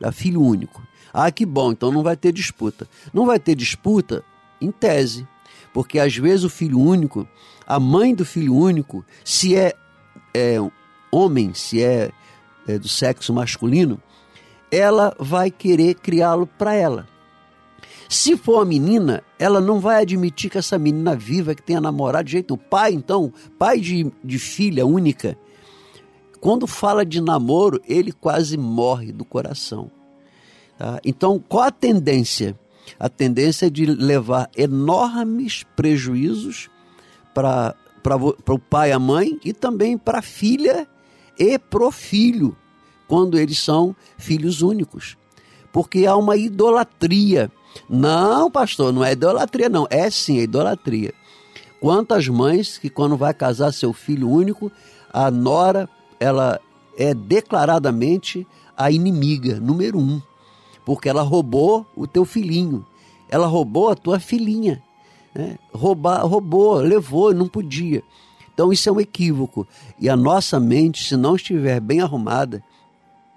é 0.00 0.12
filho 0.12 0.42
único. 0.42 0.86
Ah, 1.12 1.30
que 1.30 1.46
bom, 1.46 1.72
então 1.72 1.90
não 1.90 2.02
vai 2.02 2.16
ter 2.16 2.32
disputa. 2.32 2.86
Não 3.12 3.24
vai 3.24 3.38
ter 3.38 3.54
disputa 3.54 4.22
em 4.60 4.70
tese, 4.70 5.26
porque 5.72 5.98
às 5.98 6.14
vezes 6.14 6.44
o 6.44 6.50
filho 6.50 6.78
único 6.78 7.26
a 7.66 7.80
mãe 7.80 8.14
do 8.14 8.24
filho 8.24 8.54
único, 8.54 9.04
se 9.24 9.56
é, 9.56 9.74
é 10.34 10.56
homem, 11.10 11.52
se 11.52 11.82
é, 11.82 12.10
é 12.66 12.78
do 12.78 12.88
sexo 12.88 13.32
masculino, 13.32 14.00
ela 14.70 15.14
vai 15.18 15.50
querer 15.50 15.94
criá-lo 15.94 16.46
para 16.46 16.74
ela. 16.74 17.08
Se 18.08 18.36
for 18.36 18.60
a 18.60 18.64
menina, 18.64 19.22
ela 19.38 19.60
não 19.60 19.80
vai 19.80 20.02
admitir 20.02 20.50
que 20.50 20.58
essa 20.58 20.78
menina 20.78 21.16
viva, 21.16 21.54
que 21.54 21.62
tenha 21.62 21.80
namorado 21.80 22.26
de 22.26 22.32
jeito. 22.32 22.54
O 22.54 22.58
pai, 22.58 22.92
então, 22.92 23.32
pai 23.58 23.80
de, 23.80 24.12
de 24.22 24.38
filha 24.38 24.86
única, 24.86 25.36
quando 26.40 26.66
fala 26.68 27.04
de 27.04 27.20
namoro, 27.20 27.80
ele 27.84 28.12
quase 28.12 28.56
morre 28.56 29.10
do 29.10 29.24
coração. 29.24 29.90
Tá? 30.78 31.00
Então, 31.04 31.42
qual 31.48 31.64
a 31.64 31.70
tendência? 31.72 32.56
A 32.98 33.08
tendência 33.08 33.66
é 33.66 33.70
de 33.70 33.84
levar 33.86 34.48
enormes 34.56 35.64
prejuízos 35.74 36.70
para 37.36 38.16
o 38.48 38.58
pai 38.58 38.88
e 38.88 38.92
a 38.92 38.98
mãe 38.98 39.38
e 39.44 39.52
também 39.52 39.98
para 39.98 40.20
a 40.20 40.22
filha 40.22 40.88
e 41.38 41.58
pro 41.58 41.90
filho, 41.90 42.56
quando 43.06 43.38
eles 43.38 43.58
são 43.58 43.94
filhos 44.16 44.62
únicos. 44.62 45.18
Porque 45.70 46.06
há 46.06 46.16
uma 46.16 46.34
idolatria. 46.34 47.52
Não, 47.90 48.50
pastor, 48.50 48.90
não 48.90 49.04
é 49.04 49.12
idolatria, 49.12 49.68
não. 49.68 49.86
É 49.90 50.08
sim, 50.08 50.38
é 50.38 50.44
idolatria. 50.44 51.12
Quantas 51.78 52.26
mães 52.26 52.78
que, 52.78 52.88
quando 52.88 53.18
vai 53.18 53.34
casar 53.34 53.70
seu 53.70 53.92
filho 53.92 54.30
único, 54.30 54.72
a 55.12 55.30
nora, 55.30 55.86
ela 56.18 56.58
é 56.96 57.12
declaradamente 57.12 58.46
a 58.74 58.90
inimiga 58.90 59.60
número 59.60 59.98
um. 59.98 60.22
Porque 60.86 61.06
ela 61.06 61.20
roubou 61.20 61.86
o 61.94 62.06
teu 62.06 62.24
filhinho. 62.24 62.86
Ela 63.28 63.46
roubou 63.46 63.90
a 63.90 63.94
tua 63.94 64.18
filhinha. 64.18 64.82
Né? 65.36 65.58
Roubar, 65.72 66.26
roubou, 66.26 66.76
levou, 66.76 67.34
não 67.34 67.46
podia. 67.46 68.02
Então 68.54 68.72
isso 68.72 68.88
é 68.88 68.92
um 68.92 69.00
equívoco. 69.00 69.68
E 70.00 70.08
a 70.08 70.16
nossa 70.16 70.58
mente, 70.58 71.04
se 71.04 71.14
não 71.14 71.36
estiver 71.36 71.78
bem 71.78 72.00
arrumada, 72.00 72.64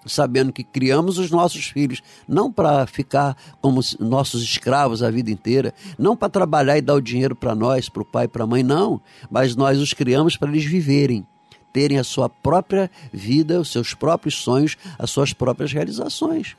sabendo 0.05 0.53
que 0.53 0.63
criamos 0.63 1.17
os 1.17 1.29
nossos 1.29 1.65
filhos 1.65 2.01
não 2.25 2.49
para 2.49 2.87
ficar 2.87 3.35
como 3.61 3.81
nossos 3.99 4.41
escravos 4.41 5.03
a 5.03 5.11
vida 5.11 5.29
inteira, 5.29 5.73
não 5.97 6.15
para 6.15 6.29
trabalhar 6.29 6.77
e 6.77 6.81
dar 6.81 6.95
o 6.95 7.01
dinheiro 7.01 7.35
para 7.35 7.53
nós, 7.53 7.89
para 7.89 8.01
o 8.01 8.05
pai 8.05 8.29
para 8.29 8.45
a 8.45 8.47
mãe, 8.47 8.63
não, 8.63 9.01
mas 9.29 9.57
nós 9.57 9.77
os 9.77 9.93
criamos 9.93 10.37
para 10.37 10.49
eles 10.49 10.63
viverem, 10.63 11.27
terem 11.73 11.99
a 11.99 12.03
sua 12.03 12.29
própria 12.29 12.89
vida, 13.11 13.59
os 13.59 13.73
seus 13.73 13.93
próprios 13.93 14.35
sonhos, 14.35 14.77
as 14.97 15.11
suas 15.11 15.33
próprias 15.33 15.73
realizações. 15.73 16.55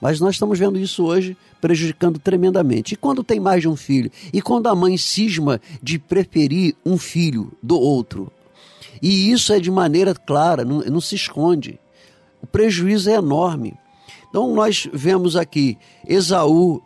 Mas 0.00 0.20
nós 0.20 0.36
estamos 0.36 0.56
vendo 0.56 0.78
isso 0.78 1.04
hoje 1.04 1.36
prejudicando 1.60 2.18
tremendamente. 2.18 2.94
E 2.94 2.96
quando 2.96 3.24
tem 3.24 3.40
mais 3.40 3.62
de 3.62 3.68
um 3.68 3.76
filho? 3.76 4.10
E 4.32 4.40
quando 4.40 4.68
a 4.68 4.74
mãe 4.74 4.96
cisma 4.96 5.60
de 5.82 5.98
preferir 5.98 6.74
um 6.84 6.96
filho 6.96 7.52
do 7.62 7.78
outro? 7.78 8.30
E 9.00 9.30
isso 9.30 9.52
é 9.52 9.60
de 9.60 9.70
maneira 9.70 10.14
clara, 10.14 10.64
não, 10.64 10.80
não 10.80 11.00
se 11.00 11.14
esconde. 11.14 11.78
O 12.42 12.46
prejuízo 12.46 13.10
é 13.10 13.14
enorme. 13.14 13.74
Então 14.28 14.54
nós 14.54 14.88
vemos 14.92 15.36
aqui 15.36 15.78
Esaú 16.06 16.82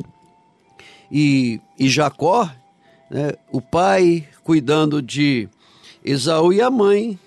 e, 1.11 1.61
e 1.79 1.89
Jacó, 1.89 2.51
né, 3.11 3.33
o 3.51 3.61
pai 3.61 4.27
cuidando 4.45 5.03
de 5.03 5.49
Esaú 6.05 6.53
e 6.53 6.61
a 6.61 6.71
mãe 6.71 7.19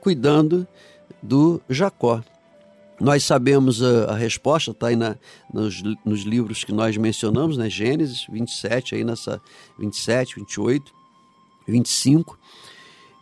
cuidando 0.00 0.66
do 1.22 1.60
Jacó. 1.68 2.22
Nós 3.02 3.24
sabemos 3.24 3.82
a, 3.82 4.12
a 4.12 4.14
resposta, 4.14 4.70
está 4.70 4.86
aí 4.86 4.94
na, 4.94 5.16
nos, 5.52 5.82
nos, 6.04 6.22
livros 6.22 6.62
que 6.62 6.70
nós 6.70 6.96
mencionamos, 6.96 7.56
né? 7.56 7.68
Gênesis 7.68 8.28
27, 8.30 8.94
aí 8.94 9.02
nessa 9.02 9.42
27, 9.76 10.36
28, 10.36 10.94
25, 11.66 12.38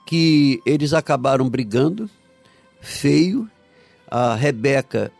que 0.05 0.61
eles 0.67 0.93
acabaram 0.93 1.49
brigando, 1.49 2.11
feio. 2.83 3.51
A 4.07 4.35
Rebeca, 4.35 5.11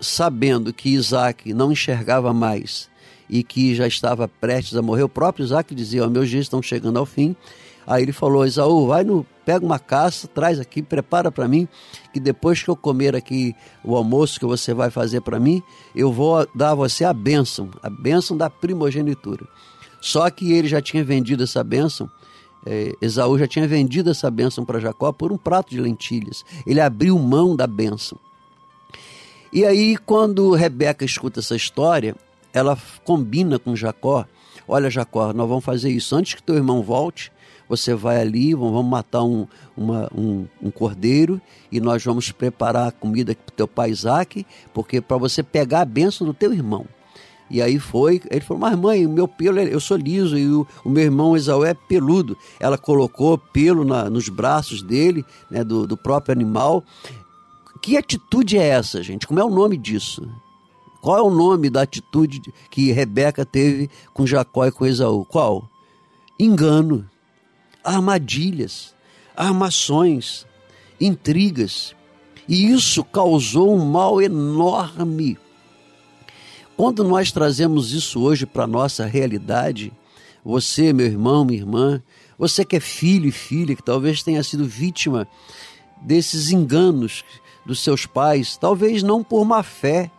sabendo 0.00 0.72
que 0.72 0.88
Isaac 0.88 1.52
não 1.52 1.70
enxergava 1.70 2.32
mais 2.32 2.88
e 3.28 3.42
que 3.42 3.74
já 3.74 3.86
estava 3.86 4.26
prestes 4.26 4.78
a 4.78 4.82
morrer, 4.82 5.02
o 5.02 5.10
próprio 5.10 5.44
Isaac 5.44 5.74
dizia: 5.74 6.06
oh, 6.06 6.08
Meus 6.08 6.30
dias 6.30 6.46
estão 6.46 6.62
chegando 6.62 6.98
ao 6.98 7.04
fim. 7.04 7.36
Aí 7.86 8.02
ele 8.02 8.12
falou: 8.12 8.44
Esaú, 8.44 8.86
vai 8.86 9.04
no, 9.04 9.24
pega 9.44 9.64
uma 9.64 9.78
caça, 9.78 10.26
traz 10.26 10.58
aqui, 10.58 10.82
prepara 10.82 11.30
para 11.30 11.46
mim, 11.46 11.68
que 12.12 12.18
depois 12.18 12.62
que 12.62 12.68
eu 12.68 12.74
comer 12.74 13.14
aqui 13.14 13.54
o 13.84 13.94
almoço 13.96 14.40
que 14.40 14.46
você 14.46 14.74
vai 14.74 14.90
fazer 14.90 15.20
para 15.20 15.38
mim, 15.38 15.62
eu 15.94 16.12
vou 16.12 16.46
dar 16.54 16.70
a 16.70 16.74
você 16.74 17.04
a 17.04 17.12
bênção, 17.12 17.70
a 17.82 17.88
bênção 17.88 18.36
da 18.36 18.50
primogenitura. 18.50 19.46
Só 20.00 20.28
que 20.30 20.52
ele 20.52 20.66
já 20.66 20.82
tinha 20.82 21.04
vendido 21.04 21.44
essa 21.44 21.62
bênção, 21.62 22.10
é, 22.66 22.92
Esaú 23.00 23.38
já 23.38 23.46
tinha 23.46 23.68
vendido 23.68 24.10
essa 24.10 24.28
bênção 24.28 24.64
para 24.64 24.80
Jacó 24.80 25.12
por 25.12 25.30
um 25.30 25.38
prato 25.38 25.70
de 25.70 25.80
lentilhas. 25.80 26.44
Ele 26.66 26.80
abriu 26.80 27.16
mão 27.16 27.54
da 27.54 27.66
bênção. 27.66 28.18
E 29.52 29.64
aí, 29.64 29.96
quando 29.96 30.50
Rebeca 30.50 31.04
escuta 31.04 31.38
essa 31.38 31.54
história, 31.54 32.16
ela 32.52 32.76
combina 33.04 33.60
com 33.60 33.76
Jacó: 33.76 34.26
Olha, 34.66 34.90
Jacó, 34.90 35.32
nós 35.32 35.48
vamos 35.48 35.64
fazer 35.64 35.90
isso 35.90 36.16
antes 36.16 36.34
que 36.34 36.42
teu 36.42 36.56
irmão 36.56 36.82
volte 36.82 37.30
você 37.68 37.94
vai 37.94 38.20
ali, 38.20 38.54
vamos 38.54 38.84
matar 38.84 39.22
um, 39.22 39.46
uma, 39.76 40.08
um, 40.14 40.46
um 40.62 40.70
cordeiro 40.70 41.40
e 41.70 41.80
nós 41.80 42.04
vamos 42.04 42.30
preparar 42.30 42.88
a 42.88 42.92
comida 42.92 43.34
para 43.34 43.54
teu 43.56 43.68
pai 43.68 43.90
Isaac, 43.90 44.46
porque 44.72 45.00
para 45.00 45.16
você 45.16 45.42
pegar 45.42 45.80
a 45.80 45.84
bênção 45.84 46.26
do 46.26 46.34
teu 46.34 46.52
irmão. 46.52 46.86
E 47.48 47.62
aí 47.62 47.78
foi, 47.78 48.20
ele 48.28 48.40
falou, 48.40 48.60
mas 48.60 48.76
mãe, 48.76 49.06
o 49.06 49.08
meu 49.08 49.28
pelo, 49.28 49.60
eu 49.60 49.78
sou 49.78 49.96
liso 49.96 50.36
e 50.36 50.48
o, 50.48 50.66
o 50.84 50.88
meu 50.88 51.04
irmão 51.04 51.36
Esaú 51.36 51.64
é 51.64 51.74
peludo. 51.74 52.36
Ela 52.58 52.76
colocou 52.76 53.38
pelo 53.38 53.84
na, 53.84 54.10
nos 54.10 54.28
braços 54.28 54.82
dele, 54.82 55.24
né, 55.48 55.62
do, 55.62 55.86
do 55.86 55.96
próprio 55.96 56.32
animal. 56.32 56.82
Que 57.80 57.96
atitude 57.96 58.58
é 58.58 58.66
essa, 58.66 59.00
gente? 59.02 59.28
Como 59.28 59.38
é 59.38 59.44
o 59.44 59.50
nome 59.50 59.76
disso? 59.76 60.28
Qual 61.00 61.16
é 61.16 61.22
o 61.22 61.30
nome 61.30 61.70
da 61.70 61.82
atitude 61.82 62.42
que 62.68 62.90
Rebeca 62.90 63.44
teve 63.46 63.88
com 64.12 64.26
Jacó 64.26 64.66
e 64.66 64.72
com 64.72 64.84
Esaú? 64.84 65.24
Qual? 65.24 65.68
Engano 66.38 67.08
armadilhas, 67.86 68.94
armações, 69.36 70.46
intrigas. 71.00 71.94
E 72.48 72.70
isso 72.70 73.04
causou 73.04 73.74
um 73.74 73.84
mal 73.84 74.20
enorme. 74.20 75.38
Quando 76.76 77.02
nós 77.02 77.32
trazemos 77.32 77.92
isso 77.92 78.20
hoje 78.20 78.44
para 78.44 78.64
a 78.64 78.68
nossa 78.68 79.06
realidade, 79.06 79.92
você, 80.44 80.92
meu 80.92 81.06
irmão, 81.06 81.44
minha 81.44 81.60
irmã, 81.60 82.02
você 82.38 82.64
que 82.64 82.76
é 82.76 82.80
filho 82.80 83.28
e 83.28 83.32
filha, 83.32 83.74
que 83.74 83.82
talvez 83.82 84.22
tenha 84.22 84.42
sido 84.42 84.64
vítima 84.64 85.26
desses 86.02 86.50
enganos 86.50 87.24
dos 87.64 87.80
seus 87.80 88.04
pais, 88.04 88.56
talvez 88.56 89.02
não 89.02 89.24
por 89.24 89.44
má 89.44 89.62
fé, 89.62 90.10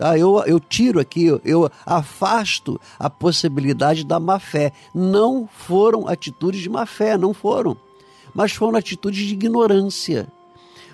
Tá? 0.00 0.16
Eu, 0.16 0.42
eu 0.46 0.58
tiro 0.58 0.98
aqui, 0.98 1.26
eu 1.44 1.70
afasto 1.84 2.80
a 2.98 3.10
possibilidade 3.10 4.02
da 4.02 4.18
má 4.18 4.38
fé. 4.38 4.72
Não 4.94 5.46
foram 5.46 6.08
atitudes 6.08 6.62
de 6.62 6.70
má 6.70 6.86
fé, 6.86 7.18
não 7.18 7.34
foram. 7.34 7.76
Mas 8.34 8.52
foram 8.52 8.78
atitudes 8.78 9.26
de 9.26 9.34
ignorância. 9.34 10.26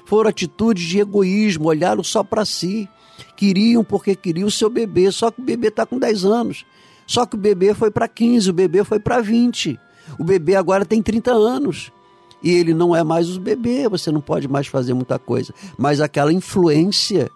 Foram 0.04 0.28
atitudes 0.28 0.82
de 0.82 0.98
egoísmo, 0.98 1.68
olharam 1.68 2.02
só 2.02 2.24
para 2.24 2.44
si. 2.44 2.88
Queriam 3.36 3.84
porque 3.84 4.16
queriam 4.16 4.48
o 4.48 4.50
seu 4.50 4.68
bebê, 4.68 5.12
só 5.12 5.30
que 5.30 5.40
o 5.40 5.44
bebê 5.44 5.68
está 5.68 5.86
com 5.86 6.00
10 6.00 6.24
anos. 6.24 6.66
Só 7.06 7.24
que 7.24 7.36
o 7.36 7.38
bebê 7.38 7.74
foi 7.74 7.92
para 7.92 8.08
15, 8.08 8.50
o 8.50 8.52
bebê 8.52 8.82
foi 8.82 8.98
para 8.98 9.20
20. 9.20 9.78
O 10.18 10.24
bebê 10.24 10.56
agora 10.56 10.84
tem 10.84 11.00
30 11.00 11.30
anos 11.30 11.92
e 12.42 12.50
ele 12.50 12.74
não 12.74 12.94
é 12.94 13.04
mais 13.04 13.36
o 13.36 13.40
bebê, 13.40 13.88
você 13.88 14.10
não 14.10 14.20
pode 14.20 14.48
mais 14.48 14.66
fazer 14.66 14.94
muita 14.94 15.16
coisa. 15.16 15.54
Mas 15.78 16.00
aquela 16.00 16.32
influência 16.32 17.30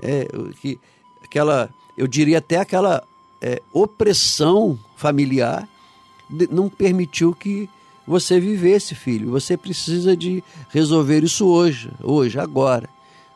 é, 0.00 0.26
que 0.62 0.78
aquela, 1.24 1.70
eu 1.96 2.06
diria 2.06 2.38
até 2.38 2.58
aquela 2.58 3.02
é, 3.40 3.60
opressão 3.72 4.78
familiar 4.96 5.68
não 6.50 6.68
permitiu 6.68 7.34
que 7.34 7.68
você 8.06 8.38
vivesse, 8.40 8.94
filho. 8.94 9.30
Você 9.30 9.56
precisa 9.56 10.16
de 10.16 10.42
resolver 10.70 11.22
isso 11.22 11.46
hoje, 11.46 11.90
hoje, 12.02 12.38
agora. 12.38 12.88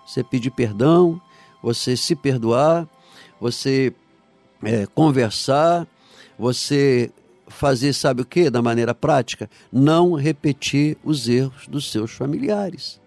Você 0.07 0.23
pedir 0.23 0.51
perdão, 0.51 1.21
você 1.63 1.97
se 1.97 2.15
perdoar, 2.15 2.89
você 3.41 3.93
é, 4.63 4.87
conversar, 4.87 5.87
você 6.39 7.11
fazer, 7.47 7.93
sabe 7.93 8.23
o 8.23 8.27
que, 8.27 8.51
da 8.51 8.61
maneira 8.61 8.95
prática? 8.95 9.49
Não 9.73 10.15
repetir 10.15 10.97
os 11.05 11.29
erros 11.29 11.67
dos 11.67 11.91
seus 11.91 12.13
familiares. 12.13 13.01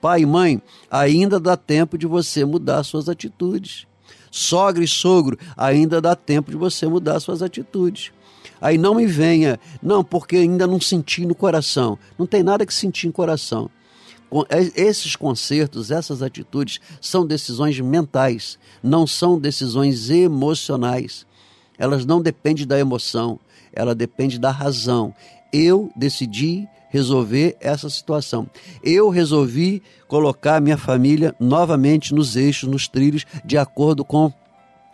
Pai 0.00 0.22
e 0.22 0.26
mãe, 0.26 0.62
ainda 0.90 1.40
dá 1.40 1.56
tempo 1.56 1.98
de 1.98 2.06
você 2.06 2.44
mudar 2.44 2.84
suas 2.84 3.08
atitudes 3.08 3.87
sogra 4.30 4.82
e 4.82 4.88
sogro, 4.88 5.38
ainda 5.56 6.00
dá 6.00 6.14
tempo 6.14 6.50
de 6.50 6.56
você 6.56 6.86
mudar 6.86 7.20
suas 7.20 7.42
atitudes. 7.42 8.12
Aí 8.60 8.76
não 8.76 8.94
me 8.94 9.06
venha, 9.06 9.58
não, 9.82 10.02
porque 10.02 10.36
ainda 10.36 10.66
não 10.66 10.80
senti 10.80 11.24
no 11.24 11.34
coração. 11.34 11.98
Não 12.18 12.26
tem 12.26 12.42
nada 12.42 12.66
que 12.66 12.74
sentir 12.74 13.06
no 13.06 13.12
coração. 13.12 13.70
É, 14.50 14.82
esses 14.82 15.16
concertos, 15.16 15.90
essas 15.90 16.22
atitudes 16.22 16.80
são 17.00 17.26
decisões 17.26 17.78
mentais, 17.80 18.58
não 18.82 19.06
são 19.06 19.38
decisões 19.38 20.10
emocionais. 20.10 21.26
Elas 21.78 22.04
não 22.04 22.20
dependem 22.20 22.66
da 22.66 22.78
emoção, 22.78 23.38
ela 23.72 23.94
depende 23.94 24.38
da 24.38 24.50
razão. 24.50 25.14
Eu 25.52 25.90
decidi 25.96 26.68
resolver 26.88 27.56
essa 27.60 27.88
situação. 27.88 28.48
Eu 28.82 29.08
resolvi 29.08 29.82
colocar 30.06 30.60
minha 30.60 30.78
família 30.78 31.34
novamente 31.38 32.14
nos 32.14 32.36
eixos, 32.36 32.68
nos 32.68 32.88
trilhos, 32.88 33.24
de 33.44 33.56
acordo 33.58 34.04
com 34.04 34.32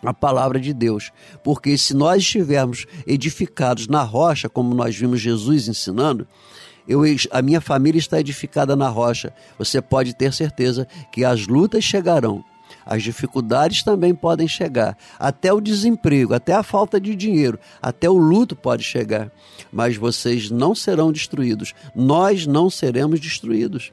a 0.03 0.13
palavra 0.13 0.61
de 0.61 0.73
Deus. 0.73 1.11
Porque 1.43 1.77
se 1.79 1.95
nós 1.95 2.23
estivermos 2.23 2.87
edificados 3.07 3.89
na 3.89 4.03
rocha, 4.03 4.49
como 4.49 4.75
nós 4.75 4.97
vimos 4.97 5.21
Jesus 5.21 5.69
ensinando, 5.69 6.27
eu, 6.87 7.03
a 7.31 7.41
minha 7.41 7.61
família 7.61 7.99
está 7.99 8.21
edificada 8.21 8.77
na 8.77 8.89
rocha. 8.89 9.33
Você 9.59 9.81
pode 9.81 10.15
ter 10.15 10.33
certeza 10.33 10.87
que 11.11 11.25
as 11.25 11.47
lutas 11.47 11.83
chegarão, 11.83 12.45
As 12.85 13.03
dificuldades 13.03 13.83
também 13.83 14.15
podem 14.15 14.47
chegar, 14.47 14.97
até 15.19 15.53
o 15.53 15.61
desemprego, 15.61 16.35
até 16.35 16.53
a 16.53 16.63
falta 16.63 17.01
de 17.01 17.15
dinheiro, 17.15 17.59
até 17.81 18.09
o 18.09 18.19
luto 18.19 18.55
pode 18.55 18.83
chegar. 18.83 19.31
Mas 19.73 19.97
vocês 19.97 20.51
não 20.51 20.75
serão 20.75 21.11
destruídos. 21.13 21.75
Nós 21.95 22.47
não 22.47 22.69
seremos 22.69 23.21
destruídos 23.21 23.93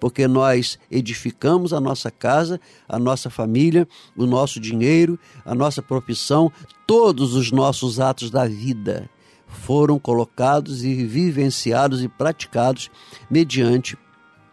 porque 0.00 0.28
nós 0.28 0.78
edificamos 0.90 1.72
a 1.72 1.80
nossa 1.80 2.08
casa, 2.08 2.60
a 2.88 3.00
nossa 3.00 3.28
família, 3.28 3.86
o 4.16 4.26
nosso 4.26 4.60
dinheiro, 4.60 5.18
a 5.44 5.56
nossa 5.56 5.82
profissão, 5.82 6.52
todos 6.86 7.34
os 7.34 7.50
nossos 7.50 7.98
atos 7.98 8.30
da 8.30 8.46
vida 8.46 9.10
foram 9.48 9.98
colocados 9.98 10.84
e 10.84 10.94
vivenciados 11.04 12.02
e 12.02 12.08
praticados 12.08 12.90
mediante 13.30 13.96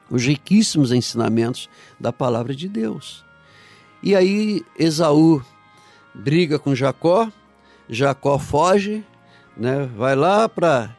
os 0.09 0.23
riquíssimos 0.23 0.91
ensinamentos 0.91 1.69
da 1.99 2.13
palavra 2.13 2.55
de 2.55 2.67
Deus. 2.67 3.24
E 4.05 4.15
aí 4.15 4.63
Esaú 4.77 5.43
briga 6.13 6.59
com 6.59 6.75
Jacó, 6.75 7.27
Jacó 7.89 8.37
foge, 8.37 9.03
né, 9.57 9.89
vai 9.97 10.15
lá 10.15 10.47
para 10.47 10.95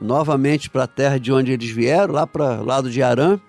novamente 0.00 0.70
para 0.70 0.84
a 0.84 0.86
terra 0.86 1.18
de 1.18 1.32
onde 1.32 1.50
eles 1.50 1.68
vieram, 1.68 2.14
lá 2.14 2.24
para 2.24 2.60
o 2.60 2.64
lado 2.64 2.88
de 2.88 3.02
Arã, 3.02 3.40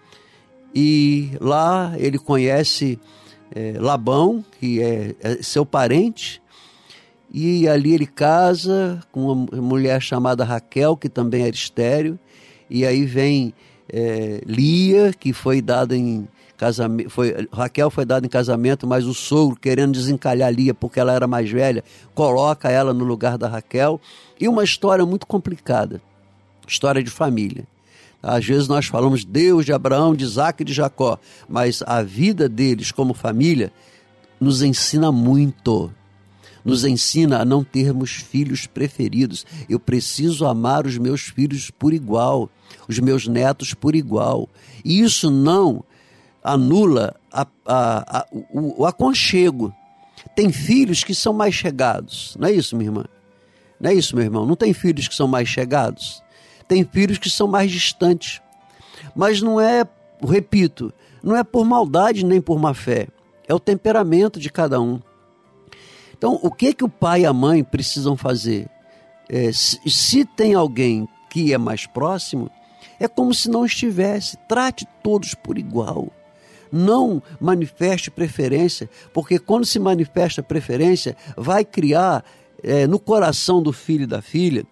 e 0.74 1.30
lá 1.40 1.94
ele 1.98 2.18
conhece 2.18 3.00
é, 3.54 3.76
Labão, 3.78 4.44
que 4.60 4.82
é, 4.82 5.14
é 5.22 5.44
seu 5.44 5.64
parente, 5.64 6.42
e 7.32 7.68
ali 7.68 7.94
ele 7.94 8.08
casa 8.08 9.00
com 9.12 9.32
uma 9.32 9.62
mulher 9.62 10.02
chamada 10.02 10.44
Raquel, 10.44 10.98
que 10.98 11.08
também 11.08 11.44
era 11.44 11.56
estéreo, 11.56 12.18
e 12.68 12.84
aí 12.84 13.06
vem 13.06 13.54
é, 13.94 14.42
Lia, 14.44 15.14
que 15.14 15.34
foi 15.34 15.62
dada 15.62 15.96
em 15.96 16.28
casamento, 16.58 17.10
foi, 17.10 17.48
Raquel 17.52 17.90
foi 17.90 18.04
dada 18.06 18.26
em 18.26 18.30
casamento, 18.30 18.88
mas 18.88 19.06
o 19.06 19.14
sogro, 19.14 19.58
querendo 19.60 19.94
desencalhar 19.94 20.52
Lia 20.52 20.74
porque 20.74 21.00
ela 21.00 21.14
era 21.14 21.28
mais 21.28 21.50
velha, 21.50 21.84
coloca 22.14 22.70
ela 22.70 22.94
no 22.94 23.06
lugar 23.06 23.38
da 23.38 23.48
Raquel, 23.48 24.02
e 24.40 24.48
uma 24.48 24.64
história 24.64 25.06
muito 25.06 25.28
complicada, 25.28 26.02
história 26.68 27.04
de 27.04 27.12
família. 27.12 27.66
Às 28.22 28.46
vezes 28.46 28.68
nós 28.68 28.88
falamos 28.88 29.24
Deus 29.24 29.66
de 29.66 29.72
Abraão, 29.72 30.16
de 30.16 30.24
Isaac 30.24 30.62
e 30.62 30.66
de 30.66 30.74
Jacó, 30.74 31.20
mas 31.48 31.84
a 31.86 32.02
vida 32.02 32.50
deles 32.50 32.92
como 32.92 33.14
família 33.14 33.72
nos 34.40 34.62
ensina 34.62 35.12
muito 35.12 35.92
nos 36.68 36.84
ensina 36.84 37.40
a 37.40 37.46
não 37.46 37.64
termos 37.64 38.12
filhos 38.12 38.68
preferidos. 38.68 39.46
Eu 39.70 39.80
preciso 39.80 40.46
amar 40.46 40.86
os 40.86 40.98
meus 40.98 41.22
filhos 41.22 41.72
por 41.72 41.94
igual, 41.94 42.50
os 42.90 43.00
meus 43.00 43.26
netos 43.26 43.74
por 43.74 43.96
igual. 43.96 44.50
E 44.84 45.00
isso 45.00 45.32
não 45.32 45.82
anula 46.48 47.16
a, 47.32 47.46
a, 47.66 48.20
a, 48.20 48.26
o, 48.32 48.82
o 48.82 48.86
aconchego. 48.86 49.74
Tem 50.36 50.52
filhos 50.52 51.04
que 51.04 51.14
são 51.14 51.34
mais 51.34 51.54
chegados, 51.54 52.36
não 52.40 52.48
é 52.48 52.52
isso, 52.52 52.76
minha 52.76 52.90
irmã? 52.90 53.06
Não 53.80 53.92
é 53.92 53.94
isso, 53.94 54.16
meu 54.16 54.26
irmão? 54.26 54.46
Não 54.46 54.56
tem 54.56 54.74
filhos 54.74 55.08
que 55.08 55.16
são 55.16 55.28
mais 55.28 55.48
chegados? 55.48 56.24
Tem 56.68 56.84
filhos 56.84 57.18
que 57.18 57.30
são 57.30 57.48
mais 57.48 57.72
distantes. 57.72 58.42
Mas 59.16 59.42
não 59.42 59.62
é, 59.62 59.86
repito, 60.24 60.92
não 61.22 61.36
é 61.36 61.44
por 61.44 61.66
maldade 61.66 62.26
nem 62.26 62.42
por 62.42 62.60
má 62.60 62.74
fé. 62.74 63.08
É 63.48 63.54
o 63.54 63.60
temperamento 63.60 64.40
de 64.40 64.50
cada 64.50 64.82
um. 64.82 65.00
Então, 66.18 66.40
o 66.42 66.52
que 66.52 66.74
que 66.74 66.84
o 66.84 66.90
pai 66.90 67.22
e 67.22 67.26
a 67.26 67.34
mãe 67.34 67.64
precisam 67.64 68.18
fazer? 68.18 68.68
É, 69.30 69.52
se, 69.52 69.80
se 69.88 70.26
tem 70.26 70.56
alguém 70.56 71.08
que 71.30 71.54
é 71.54 71.58
mais 71.58 71.86
próximo, 71.86 72.50
é 73.00 73.08
como 73.08 73.34
se 73.34 73.50
não 73.50 73.66
estivesse. 73.66 74.38
Trate 74.48 74.88
todos 75.04 75.36
por 75.36 75.58
igual. 75.58 76.08
Não 76.72 77.22
manifeste 77.40 78.12
preferência, 78.12 78.90
porque 79.14 79.40
quando 79.40 79.66
se 79.66 79.80
manifesta 79.80 80.44
preferência, 80.44 81.16
vai 81.36 81.64
criar 81.64 82.24
é, 82.64 82.88
no 82.88 83.00
coração 83.00 83.62
do 83.62 83.72
filho 83.72 84.04
e 84.04 84.08
da 84.08 84.22
filha 84.22 84.66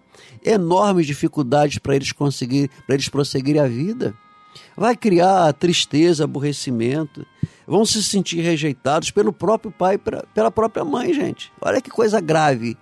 enormes 0.44 1.06
dificuldades 1.06 1.78
para 1.78 1.96
eles 1.96 2.12
conseguir, 2.12 2.70
para 2.86 2.94
eles 2.94 3.08
prosseguirem 3.08 3.60
a 3.60 3.66
vida. 3.66 4.14
Vai 4.76 4.96
criar 4.96 5.52
tristeza, 5.52 6.24
aborrecimento 6.24 7.26
vão 7.66 7.84
se 7.84 8.02
sentir 8.02 8.40
rejeitados 8.40 9.10
pelo 9.10 9.32
próprio 9.32 9.72
pai, 9.72 9.98
pela 10.32 10.50
própria 10.50 10.84
mãe, 10.84 11.12
gente. 11.12 11.52
Olha 11.60 11.80
que 11.80 11.90
coisa 11.90 12.20
grave. 12.20 12.78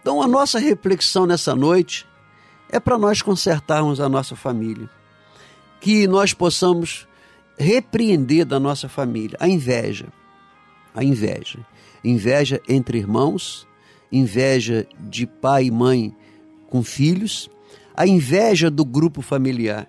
Então, 0.00 0.22
a 0.22 0.26
nossa 0.26 0.58
reflexão 0.58 1.26
nessa 1.26 1.54
noite 1.54 2.06
é 2.70 2.80
para 2.80 2.98
nós 2.98 3.20
consertarmos 3.20 4.00
a 4.00 4.08
nossa 4.08 4.34
família. 4.34 4.88
Que 5.80 6.06
nós 6.06 6.32
possamos 6.32 7.06
repreender 7.58 8.44
da 8.44 8.58
nossa 8.58 8.88
família 8.88 9.36
a 9.40 9.48
inveja. 9.48 10.06
A 10.94 11.02
inveja. 11.02 11.58
Inveja 12.02 12.60
entre 12.68 12.98
irmãos, 12.98 13.66
inveja 14.10 14.86
de 15.00 15.26
pai 15.26 15.66
e 15.66 15.70
mãe 15.70 16.14
com 16.68 16.82
filhos, 16.82 17.50
a 17.96 18.06
inveja 18.06 18.70
do 18.70 18.84
grupo 18.84 19.22
familiar. 19.22 19.88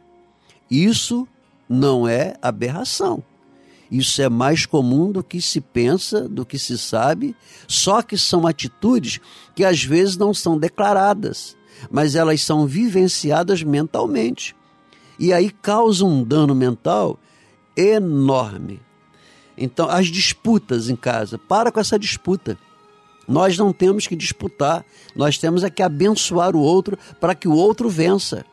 Isso 0.70 1.28
não 1.68 2.07
é 2.07 2.36
aberração. 2.41 3.24
Isso 3.89 4.22
é 4.22 4.30
mais 4.30 4.66
comum 4.66 5.11
do 5.11 5.24
que 5.24 5.39
se 5.39 5.61
pensa, 5.61 6.28
do 6.28 6.45
que 6.45 6.57
se 6.57 6.78
sabe, 6.78 7.36
só 7.68 8.01
que 8.01 8.18
são 8.18 8.47
atitudes 8.47 9.20
que 9.53 9.63
às 9.63 9.84
vezes 9.84 10.18
não 10.18 10.34
são 10.34 10.57
declaradas, 10.57 11.55
mas 11.91 12.16
elas 12.16 12.41
são 12.41 12.66
vivenciadas 12.66 13.61
mentalmente. 13.61 14.55
E 15.20 15.32
aí 15.32 15.49
causam 15.49 16.09
um 16.09 16.24
dano 16.24 16.55
mental 16.55 17.20
enorme. 17.76 18.82
Então, 19.57 19.89
as 19.89 20.07
disputas 20.07 20.89
em 20.89 20.95
casa, 20.95 21.38
para 21.38 21.71
com 21.71 21.80
essa 21.80 21.97
disputa. 21.97 22.57
Nós 23.28 23.57
não 23.57 23.73
temos 23.73 24.05
que 24.05 24.15
disputar, 24.15 24.86
nós 25.15 25.38
temos 25.38 25.63
é 25.63 25.69
que 25.69 25.82
abençoar 25.82 26.55
o 26.55 26.59
outro 26.59 26.97
para 27.19 27.34
que 27.34 27.47
o 27.47 27.53
outro 27.53 27.89
vença. 27.89 28.45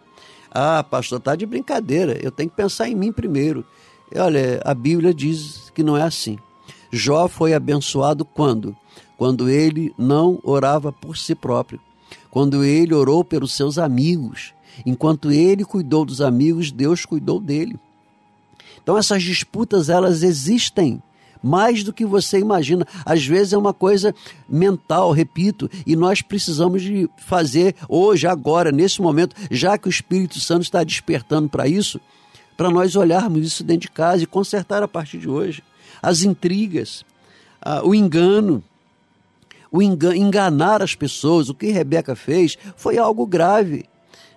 Ah, 0.51 0.83
pastor, 0.83 1.19
está 1.19 1.35
de 1.37 1.45
brincadeira, 1.45 2.19
eu 2.23 2.31
tenho 2.31 2.49
que 2.49 2.57
pensar 2.57 2.89
em 2.89 2.95
mim 2.95 3.13
primeiro. 3.13 3.65
Olha, 4.15 4.61
a 4.65 4.75
Bíblia 4.75 5.13
diz 5.13 5.71
que 5.75 5.83
não 5.83 5.97
é 5.97 6.03
assim. 6.03 6.39
Jó 6.91 7.27
foi 7.27 7.55
abençoado 7.55 8.25
quando? 8.25 8.77
Quando 9.17 9.49
ele 9.49 9.95
não 9.97 10.39
orava 10.43 10.93
por 10.93 11.17
si 11.17 11.35
próprio, 11.35 11.81
quando 12.31 12.65
ele 12.65 12.95
orou 12.95 13.25
pelos 13.25 13.53
seus 13.53 13.79
amigos. 13.79 14.55
Enquanto 14.87 15.31
ele 15.31 15.65
cuidou 15.65 16.05
dos 16.05 16.21
amigos, 16.21 16.73
Deus 16.73 17.05
cuidou 17.05 17.39
dele. 17.39 17.79
Então 18.83 18.97
essas 18.97 19.23
disputas 19.23 19.89
elas 19.89 20.23
existem 20.23 21.03
mais 21.43 21.83
do 21.83 21.93
que 21.93 22.05
você 22.05 22.39
imagina. 22.39 22.87
Às 23.05 23.27
vezes 23.27 23.53
é 23.53 23.59
uma 23.59 23.75
coisa 23.75 24.15
mental, 24.49 25.11
repito, 25.11 25.69
e 25.85 25.97
nós 25.97 26.23
precisamos 26.23 26.83
de 26.83 27.11
fazer 27.17 27.75
hoje, 27.89 28.27
agora, 28.27 28.71
nesse 28.71 29.03
momento, 29.03 29.35
já 29.51 29.77
que 29.77 29.89
o 29.89 29.91
Espírito 29.91 30.39
Santo 30.39 30.63
está 30.63 30.85
despertando 30.85 31.49
para 31.49 31.67
isso, 31.67 32.01
para 32.57 32.71
nós 32.71 32.95
olharmos 32.95 33.45
isso 33.45 33.65
dentro 33.65 33.83
de 33.83 33.91
casa 33.91 34.23
e 34.23 34.27
consertar 34.27 34.83
a 34.83 34.89
partir 34.89 35.19
de 35.19 35.29
hoje. 35.29 35.65
As 36.01 36.23
intrigas, 36.23 37.05
o 37.83 37.95
engano, 37.95 38.63
o 39.71 39.83
enganar 39.83 40.83
as 40.83 40.95
pessoas, 40.95 41.49
o 41.49 41.55
que 41.55 41.73
Rebeca 41.73 42.15
fez 42.15 42.57
foi 42.77 42.99
algo 42.99 43.27
grave. 43.27 43.87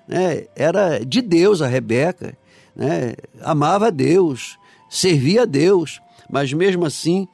Né? 0.07 0.45
Era 0.55 0.99
de 1.05 1.21
Deus 1.21 1.61
a 1.61 1.67
Rebeca, 1.67 2.37
né? 2.76 3.15
amava 3.41 3.88
a 3.88 3.91
Deus, 3.91 4.57
servia 4.89 5.43
a 5.43 5.45
Deus, 5.45 6.01
mas 6.30 6.51
mesmo 6.51 6.86
assim 6.86 7.28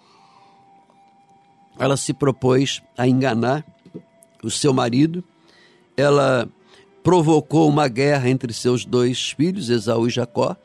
ela 1.79 1.97
se 1.97 2.13
propôs 2.13 2.81
a 2.97 3.07
enganar 3.07 3.65
o 4.43 4.51
seu 4.51 4.73
marido, 4.73 5.23
ela 5.97 6.47
provocou 7.03 7.67
uma 7.67 7.87
guerra 7.87 8.29
entre 8.29 8.53
seus 8.53 8.85
dois 8.85 9.31
filhos, 9.31 9.69
Esaú 9.69 10.07
e 10.07 10.11
Jacó, 10.11 10.55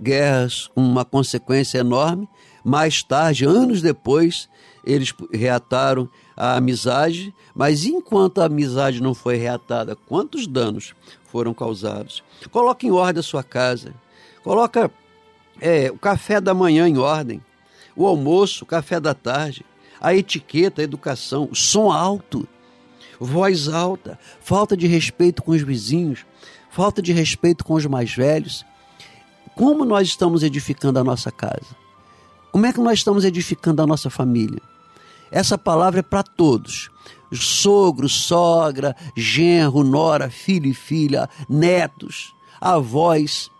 guerras 0.00 0.68
com 0.74 0.82
uma 0.82 1.04
consequência 1.04 1.78
enorme. 1.78 2.28
Mais 2.62 3.02
tarde, 3.02 3.46
anos 3.46 3.80
depois, 3.80 4.48
eles 4.84 5.14
reataram 5.32 6.08
a 6.36 6.56
amizade, 6.56 7.34
mas 7.54 7.86
enquanto 7.86 8.40
a 8.40 8.46
amizade 8.46 9.00
não 9.00 9.14
foi 9.14 9.36
reatada, 9.36 9.96
quantos 9.96 10.46
danos 10.46 10.94
foram 11.36 11.52
causados? 11.52 12.24
Coloque 12.50 12.86
em 12.86 12.90
ordem 12.90 13.20
a 13.20 13.22
sua 13.22 13.42
casa, 13.42 13.92
coloca 14.42 14.90
é, 15.60 15.90
o 15.90 15.98
café 15.98 16.40
da 16.40 16.54
manhã 16.54 16.88
em 16.88 16.96
ordem, 16.96 17.42
o 17.94 18.06
almoço, 18.06 18.64
o 18.64 18.66
café 18.66 18.98
da 18.98 19.12
tarde, 19.12 19.62
a 20.00 20.14
etiqueta, 20.14 20.80
a 20.80 20.84
educação, 20.84 21.46
o 21.52 21.54
som 21.54 21.92
alto, 21.92 22.48
voz 23.20 23.68
alta, 23.68 24.18
falta 24.40 24.74
de 24.74 24.86
respeito 24.86 25.42
com 25.42 25.50
os 25.50 25.60
vizinhos, 25.60 26.24
falta 26.70 27.02
de 27.02 27.12
respeito 27.12 27.66
com 27.66 27.74
os 27.74 27.84
mais 27.84 28.14
velhos, 28.14 28.64
como 29.54 29.84
nós 29.84 30.08
estamos 30.08 30.42
edificando 30.42 30.98
a 30.98 31.04
nossa 31.04 31.30
casa? 31.30 31.76
Como 32.50 32.64
é 32.64 32.72
que 32.72 32.80
nós 32.80 32.98
estamos 32.98 33.26
edificando 33.26 33.82
a 33.82 33.86
nossa 33.86 34.08
família? 34.08 34.62
Essa 35.30 35.58
palavra 35.58 36.00
é 36.00 36.02
para 36.02 36.22
todos. 36.22 36.90
Sogro, 37.32 38.08
sogra, 38.08 38.94
genro, 39.16 39.82
nora, 39.82 40.30
filho 40.30 40.70
e 40.70 40.74
filha, 40.74 41.28
netos, 41.48 42.34
avós. 42.60 43.50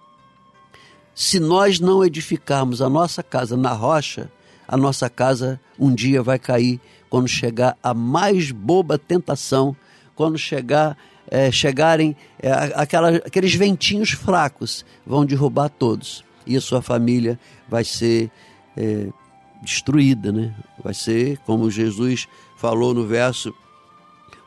Se 1.14 1.40
nós 1.40 1.80
não 1.80 2.04
edificarmos 2.04 2.80
a 2.82 2.88
nossa 2.88 3.22
casa 3.22 3.56
na 3.56 3.72
rocha, 3.72 4.30
a 4.68 4.76
nossa 4.76 5.08
casa 5.08 5.60
um 5.78 5.94
dia 5.94 6.22
vai 6.22 6.38
cair 6.38 6.80
quando 7.08 7.28
chegar 7.28 7.76
a 7.82 7.94
mais 7.94 8.50
boba 8.50 8.98
tentação, 8.98 9.76
quando 10.14 10.38
chegar 10.38 10.96
é, 11.28 11.50
chegarem 11.50 12.16
é, 12.40 12.50
aquela, 12.74 13.16
aqueles 13.16 13.54
ventinhos 13.54 14.10
fracos 14.10 14.84
vão 15.04 15.24
derrubar 15.24 15.68
todos 15.68 16.24
e 16.46 16.56
a 16.56 16.60
sua 16.60 16.80
família 16.80 17.38
vai 17.68 17.84
ser 17.84 18.30
é, 18.76 19.08
destruída, 19.62 20.30
né? 20.30 20.54
Vai 20.82 20.94
ser 20.94 21.38
como 21.38 21.70
Jesus 21.70 22.28
falou 22.56 22.92
no 22.92 23.06
verso 23.06 23.54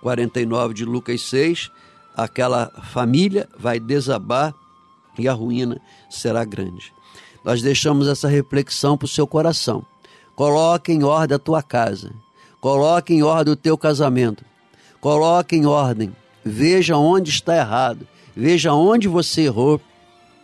49 0.01 0.73
de 0.73 0.85
Lucas 0.85 1.21
6, 1.21 1.71
aquela 2.15 2.71
família 2.91 3.47
vai 3.57 3.79
desabar 3.79 4.53
e 5.17 5.27
a 5.27 5.33
ruína 5.33 5.79
será 6.09 6.43
grande. 6.43 6.93
Nós 7.43 7.61
deixamos 7.61 8.07
essa 8.07 8.27
reflexão 8.27 8.97
para 8.97 9.05
o 9.05 9.09
seu 9.09 9.25
coração. 9.25 9.85
Coloque 10.35 10.91
em 10.91 11.03
ordem 11.03 11.35
a 11.35 11.39
tua 11.39 11.61
casa. 11.61 12.11
Coloque 12.61 13.13
em 13.13 13.23
ordem 13.23 13.53
o 13.53 13.57
teu 13.57 13.77
casamento. 13.77 14.43
Coloque 14.99 15.55
em 15.55 15.65
ordem. 15.65 16.15
Veja 16.43 16.97
onde 16.97 17.29
está 17.29 17.55
errado. 17.55 18.07
Veja 18.35 18.73
onde 18.73 19.07
você 19.07 19.41
errou 19.43 19.81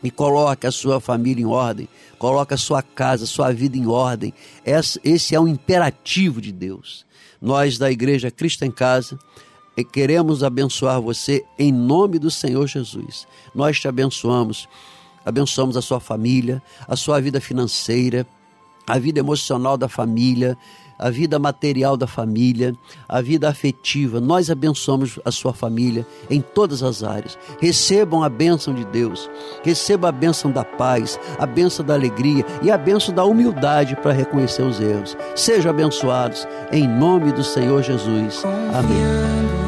e 0.03 0.11
coloque 0.11 0.67
a 0.67 0.71
sua 0.71 0.99
família 0.99 1.41
em 1.41 1.45
ordem. 1.45 1.87
Coloque 2.17 2.53
a 2.53 2.57
sua 2.57 2.81
casa, 2.81 3.23
a 3.23 3.27
sua 3.27 3.51
vida 3.51 3.77
em 3.77 3.87
ordem. 3.87 4.33
Esse 4.65 5.35
é 5.35 5.39
um 5.39 5.47
imperativo 5.47 6.41
de 6.41 6.51
Deus. 6.51 7.04
Nós 7.45 7.77
da 7.77 7.91
Igreja 7.91 8.31
Cristo 8.31 8.65
em 8.65 8.71
Casa 8.71 9.19
e 9.77 9.83
queremos 9.83 10.43
abençoar 10.43 10.99
você 10.99 11.45
em 11.59 11.71
nome 11.71 12.17
do 12.17 12.31
Senhor 12.31 12.65
Jesus. 12.65 13.27
Nós 13.53 13.79
te 13.79 13.87
abençoamos, 13.87 14.67
abençoamos 15.23 15.77
a 15.77 15.81
sua 15.83 15.99
família, 15.99 16.59
a 16.87 16.95
sua 16.95 17.21
vida 17.21 17.39
financeira, 17.39 18.25
a 18.87 18.97
vida 18.97 19.19
emocional 19.19 19.77
da 19.77 19.87
família, 19.87 20.57
a 20.97 21.09
vida 21.09 21.37
material 21.37 21.97
da 21.97 22.07
família, 22.07 22.75
a 23.07 23.21
vida 23.21 23.49
afetiva. 23.49 24.19
Nós 24.19 24.49
abençoamos 24.49 25.19
a 25.23 25.31
sua 25.31 25.53
família 25.53 26.05
em 26.29 26.41
todas 26.41 26.83
as 26.83 27.03
áreas. 27.03 27.37
Recebam 27.59 28.23
a 28.23 28.29
bênção 28.29 28.73
de 28.73 28.85
Deus, 28.85 29.29
recebam 29.63 30.09
a 30.09 30.11
bênção 30.11 30.51
da 30.51 30.63
paz, 30.63 31.19
a 31.37 31.45
bênção 31.45 31.85
da 31.85 31.93
alegria 31.93 32.45
e 32.61 32.71
a 32.71 32.77
bênção 32.77 33.13
da 33.13 33.25
humildade 33.25 33.95
para 33.95 34.11
reconhecer 34.11 34.63
os 34.63 34.79
erros. 34.79 35.17
Sejam 35.35 35.71
abençoados 35.71 36.47
em 36.71 36.87
nome 36.87 37.31
do 37.31 37.43
Senhor 37.43 37.81
Jesus. 37.83 38.43
Amém. 38.73 39.64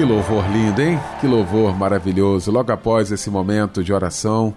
Que 0.00 0.06
louvor 0.06 0.50
lindo, 0.50 0.80
hein? 0.80 0.98
Que 1.20 1.26
louvor 1.26 1.76
maravilhoso. 1.76 2.50
Logo 2.50 2.72
após 2.72 3.12
esse 3.12 3.28
momento 3.28 3.84
de 3.84 3.92
oração, 3.92 4.56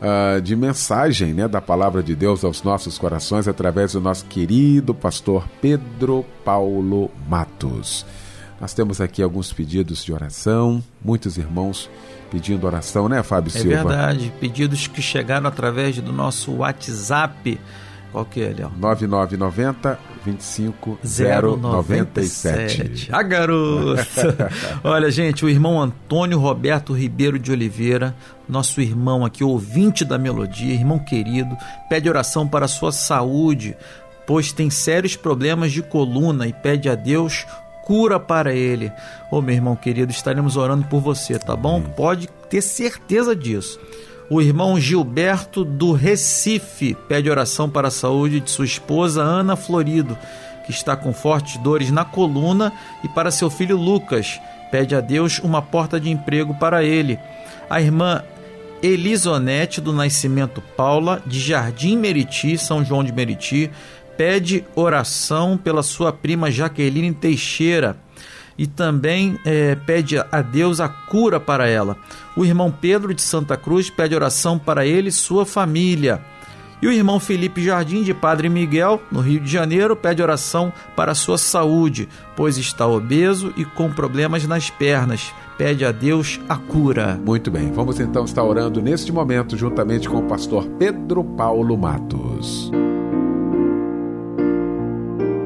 uh, 0.00 0.40
de 0.40 0.56
mensagem 0.56 1.34
né, 1.34 1.46
da 1.46 1.60
palavra 1.60 2.02
de 2.02 2.16
Deus 2.16 2.42
aos 2.42 2.62
nossos 2.62 2.96
corações, 2.96 3.46
através 3.46 3.92
do 3.92 4.00
nosso 4.00 4.24
querido 4.24 4.94
pastor 4.94 5.46
Pedro 5.60 6.24
Paulo 6.42 7.10
Matos. 7.28 8.06
Nós 8.58 8.72
temos 8.72 8.98
aqui 8.98 9.22
alguns 9.22 9.52
pedidos 9.52 10.02
de 10.02 10.10
oração, 10.10 10.82
muitos 11.04 11.36
irmãos 11.36 11.90
pedindo 12.30 12.66
oração, 12.66 13.10
né, 13.10 13.22
Fábio 13.22 13.52
é 13.54 13.60
Silva? 13.60 13.74
É 13.74 13.84
verdade, 13.84 14.32
pedidos 14.40 14.86
que 14.86 15.02
chegaram 15.02 15.48
através 15.48 15.98
do 15.98 16.14
nosso 16.14 16.50
WhatsApp. 16.50 17.60
Qual 18.12 18.24
que 18.24 18.40
é, 18.40 18.54
Léo? 18.56 18.70
9990 18.78 19.98
25097. 20.24 23.08
A 23.12 23.22
garota! 23.22 24.50
Olha, 24.84 25.10
gente, 25.10 25.44
o 25.44 25.48
irmão 25.48 25.80
Antônio 25.80 26.38
Roberto 26.38 26.92
Ribeiro 26.92 27.36
de 27.38 27.50
Oliveira, 27.52 28.14
nosso 28.48 28.80
irmão 28.80 29.24
aqui, 29.24 29.44
ouvinte 29.44 30.04
da 30.04 30.18
melodia, 30.18 30.74
irmão 30.74 30.98
querido, 30.98 31.56
pede 31.88 32.08
oração 32.08 32.48
para 32.48 32.64
a 32.64 32.68
sua 32.68 32.90
saúde, 32.92 33.76
pois 34.26 34.52
tem 34.52 34.70
sérios 34.70 35.16
problemas 35.16 35.72
de 35.72 35.82
coluna 35.82 36.46
e 36.46 36.52
pede 36.52 36.88
a 36.88 36.94
Deus 36.94 37.44
cura 37.84 38.20
para 38.20 38.52
ele. 38.52 38.92
Ô, 39.30 39.38
oh, 39.38 39.42
meu 39.42 39.54
irmão 39.54 39.74
querido, 39.74 40.12
estaremos 40.12 40.58
orando 40.58 40.84
por 40.86 41.00
você, 41.00 41.38
tá 41.38 41.56
bom? 41.56 41.80
Pode 41.80 42.28
ter 42.50 42.60
certeza 42.60 43.34
disso. 43.34 43.80
O 44.30 44.42
irmão 44.42 44.78
Gilberto 44.78 45.64
do 45.64 45.92
Recife 45.92 46.94
pede 47.08 47.30
oração 47.30 47.70
para 47.70 47.88
a 47.88 47.90
saúde 47.90 48.40
de 48.40 48.50
sua 48.50 48.66
esposa 48.66 49.22
Ana 49.22 49.56
Florido, 49.56 50.18
que 50.66 50.70
está 50.70 50.94
com 50.94 51.14
fortes 51.14 51.56
dores 51.56 51.90
na 51.90 52.04
coluna, 52.04 52.70
e 53.02 53.08
para 53.08 53.30
seu 53.30 53.48
filho 53.48 53.78
Lucas. 53.78 54.38
Pede 54.70 54.94
a 54.94 55.00
Deus 55.00 55.38
uma 55.38 55.62
porta 55.62 55.98
de 55.98 56.10
emprego 56.10 56.54
para 56.54 56.84
ele. 56.84 57.18
A 57.70 57.80
irmã 57.80 58.22
Elisonete 58.82 59.80
do 59.80 59.94
Nascimento 59.94 60.62
Paula, 60.76 61.22
de 61.24 61.40
Jardim 61.40 61.96
Meriti, 61.96 62.58
São 62.58 62.84
João 62.84 63.02
de 63.02 63.12
Meriti, 63.12 63.70
pede 64.18 64.62
oração 64.74 65.56
pela 65.56 65.82
sua 65.82 66.12
prima 66.12 66.50
Jaqueline 66.50 67.14
Teixeira 67.14 67.96
e 68.58 68.66
também 68.66 69.38
é, 69.44 69.76
pede 69.76 70.18
a 70.18 70.42
Deus 70.42 70.80
a 70.80 70.88
cura 70.88 71.38
para 71.38 71.68
ela. 71.68 71.96
O 72.36 72.44
irmão 72.44 72.70
Pedro 72.70 73.14
de 73.14 73.22
Santa 73.22 73.56
Cruz 73.56 73.88
pede 73.88 74.14
oração 74.14 74.58
para 74.58 74.84
ele 74.84 75.08
e 75.08 75.12
sua 75.12 75.46
família. 75.46 76.20
E 76.80 76.86
o 76.86 76.92
irmão 76.92 77.18
Felipe 77.18 77.62
Jardim, 77.62 78.02
de 78.04 78.14
Padre 78.14 78.48
Miguel, 78.48 79.02
no 79.10 79.20
Rio 79.20 79.40
de 79.40 79.50
Janeiro, 79.50 79.96
pede 79.96 80.22
oração 80.22 80.72
para 80.94 81.10
a 81.10 81.14
sua 81.14 81.36
saúde, 81.36 82.08
pois 82.36 82.56
está 82.56 82.86
obeso 82.86 83.52
e 83.56 83.64
com 83.64 83.90
problemas 83.90 84.44
nas 84.46 84.70
pernas. 84.70 85.32
Pede 85.56 85.84
a 85.84 85.90
Deus 85.90 86.40
a 86.48 86.56
cura. 86.56 87.20
Muito 87.24 87.50
bem, 87.50 87.72
vamos 87.72 87.98
então 87.98 88.24
estar 88.24 88.44
orando 88.44 88.80
neste 88.80 89.10
momento, 89.10 89.56
juntamente 89.56 90.08
com 90.08 90.18
o 90.18 90.28
pastor 90.28 90.68
Pedro 90.78 91.24
Paulo 91.24 91.76
Matos. 91.76 92.70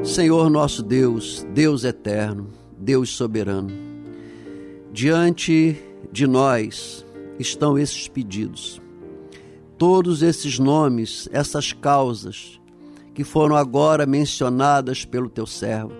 Senhor 0.03 0.51
nosso 0.51 0.83
Deus, 0.83 1.47
Deus 1.51 1.83
eterno, 1.83 2.49
Deus 2.83 3.11
soberano, 3.11 3.71
diante 4.91 5.77
de 6.11 6.27
nós 6.27 7.05
estão 7.39 7.77
esses 7.79 8.09
pedidos, 8.09 8.81
todos 9.77 10.21
esses 10.21 10.59
nomes, 10.59 11.29
essas 11.31 11.71
causas 11.71 12.59
que 13.13 13.23
foram 13.23 13.55
agora 13.55 14.05
mencionadas 14.05 15.05
pelo 15.05 15.29
teu 15.29 15.45
servo. 15.45 15.93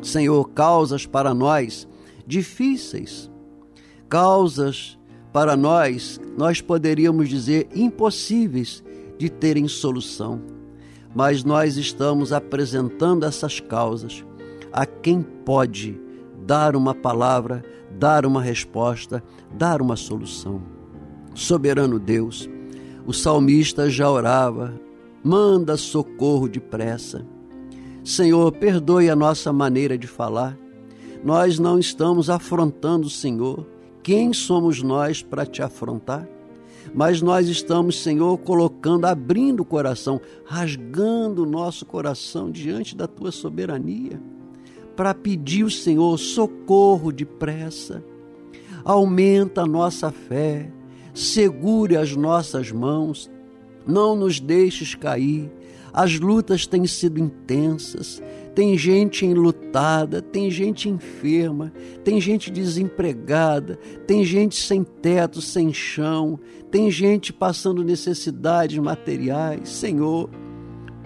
Senhor, 0.00 0.42
causas 0.50 1.04
para 1.04 1.34
nós 1.34 1.86
difíceis, 2.26 3.30
causas 4.08 4.98
para 5.34 5.54
nós, 5.54 6.18
nós 6.34 6.62
poderíamos 6.62 7.28
dizer 7.28 7.68
impossíveis 7.74 8.82
de 9.18 9.28
terem 9.28 9.68
solução. 9.68 10.40
Mas 11.14 11.44
nós 11.44 11.76
estamos 11.76 12.32
apresentando 12.32 13.26
essas 13.26 13.60
causas 13.60 14.24
a 14.72 14.86
quem 14.86 15.20
pode 15.22 16.05
dar 16.46 16.76
uma 16.76 16.94
palavra, 16.94 17.64
dar 17.98 18.24
uma 18.24 18.40
resposta, 18.40 19.22
dar 19.52 19.82
uma 19.82 19.96
solução. 19.96 20.62
Soberano 21.34 21.98
Deus, 21.98 22.48
o 23.04 23.12
salmista 23.12 23.90
já 23.90 24.08
orava, 24.08 24.72
manda 25.24 25.76
socorro 25.76 26.48
depressa. 26.48 27.26
Senhor, 28.04 28.52
perdoe 28.52 29.10
a 29.10 29.16
nossa 29.16 29.52
maneira 29.52 29.98
de 29.98 30.06
falar. 30.06 30.56
Nós 31.24 31.58
não 31.58 31.80
estamos 31.80 32.30
afrontando 32.30 33.08
o 33.08 33.10
Senhor. 33.10 33.66
Quem 34.00 34.32
somos 34.32 34.80
nós 34.80 35.22
para 35.24 35.44
te 35.44 35.60
afrontar? 35.60 36.28
Mas 36.94 37.20
nós 37.20 37.48
estamos, 37.48 38.00
Senhor, 38.00 38.38
colocando, 38.38 39.06
abrindo 39.06 39.60
o 39.60 39.64
coração, 39.64 40.20
rasgando 40.44 41.42
o 41.42 41.46
nosso 41.46 41.84
coração 41.84 42.48
diante 42.48 42.96
da 42.96 43.08
tua 43.08 43.32
soberania 43.32 44.20
para 44.96 45.14
pedir 45.14 45.62
o 45.62 45.70
Senhor 45.70 46.18
socorro 46.18 47.12
depressa. 47.12 48.02
Aumenta 48.84 49.62
a 49.62 49.66
nossa 49.66 50.10
fé, 50.10 50.72
segure 51.12 51.96
as 51.96 52.16
nossas 52.16 52.72
mãos, 52.72 53.30
não 53.86 54.16
nos 54.16 54.40
deixes 54.40 54.94
cair. 54.94 55.50
As 55.92 56.18
lutas 56.18 56.66
têm 56.66 56.86
sido 56.86 57.18
intensas, 57.18 58.22
tem 58.54 58.76
gente 58.76 59.24
enlutada, 59.24 60.20
tem 60.20 60.50
gente 60.50 60.88
enferma, 60.88 61.72
tem 62.04 62.20
gente 62.20 62.50
desempregada, 62.50 63.78
tem 64.06 64.24
gente 64.24 64.56
sem 64.56 64.82
teto, 64.82 65.40
sem 65.40 65.72
chão, 65.72 66.38
tem 66.70 66.90
gente 66.90 67.32
passando 67.32 67.82
necessidades 67.82 68.78
materiais. 68.78 69.68
Senhor, 69.68 70.28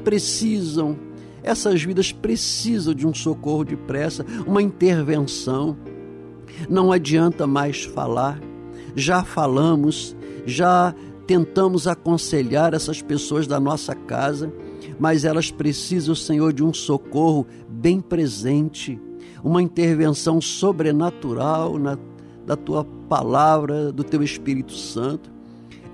precisam 0.02 0.98
essas 1.42 1.82
vidas 1.82 2.12
precisam 2.12 2.94
de 2.94 3.06
um 3.06 3.14
socorro 3.14 3.64
depressa, 3.64 4.24
uma 4.46 4.62
intervenção. 4.62 5.76
Não 6.68 6.92
adianta 6.92 7.46
mais 7.46 7.84
falar. 7.84 8.40
Já 8.94 9.24
falamos, 9.24 10.16
já 10.44 10.94
tentamos 11.26 11.86
aconselhar 11.86 12.74
essas 12.74 13.00
pessoas 13.00 13.46
da 13.46 13.60
nossa 13.60 13.94
casa, 13.94 14.52
mas 14.98 15.24
elas 15.24 15.50
precisam, 15.50 16.14
Senhor, 16.14 16.52
de 16.52 16.64
um 16.64 16.74
socorro 16.74 17.46
bem 17.68 18.00
presente, 18.00 19.00
uma 19.42 19.62
intervenção 19.62 20.40
sobrenatural 20.40 21.78
na, 21.78 21.96
da 22.44 22.56
tua 22.56 22.84
palavra, 23.08 23.92
do 23.92 24.04
teu 24.04 24.22
Espírito 24.22 24.72
Santo. 24.72 25.30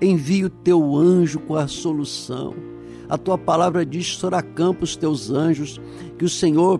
Envie 0.01 0.45
o 0.45 0.49
teu 0.49 0.95
anjo 0.95 1.39
com 1.39 1.55
a 1.55 1.67
solução 1.67 2.76
a 3.09 3.17
tua 3.17 3.37
palavra 3.37 3.85
diz: 3.85 4.17
soracampa 4.17 4.83
os 4.83 4.95
teus 4.95 5.29
anjos, 5.29 5.79
que 6.17 6.25
o 6.25 6.29
Senhor 6.29 6.79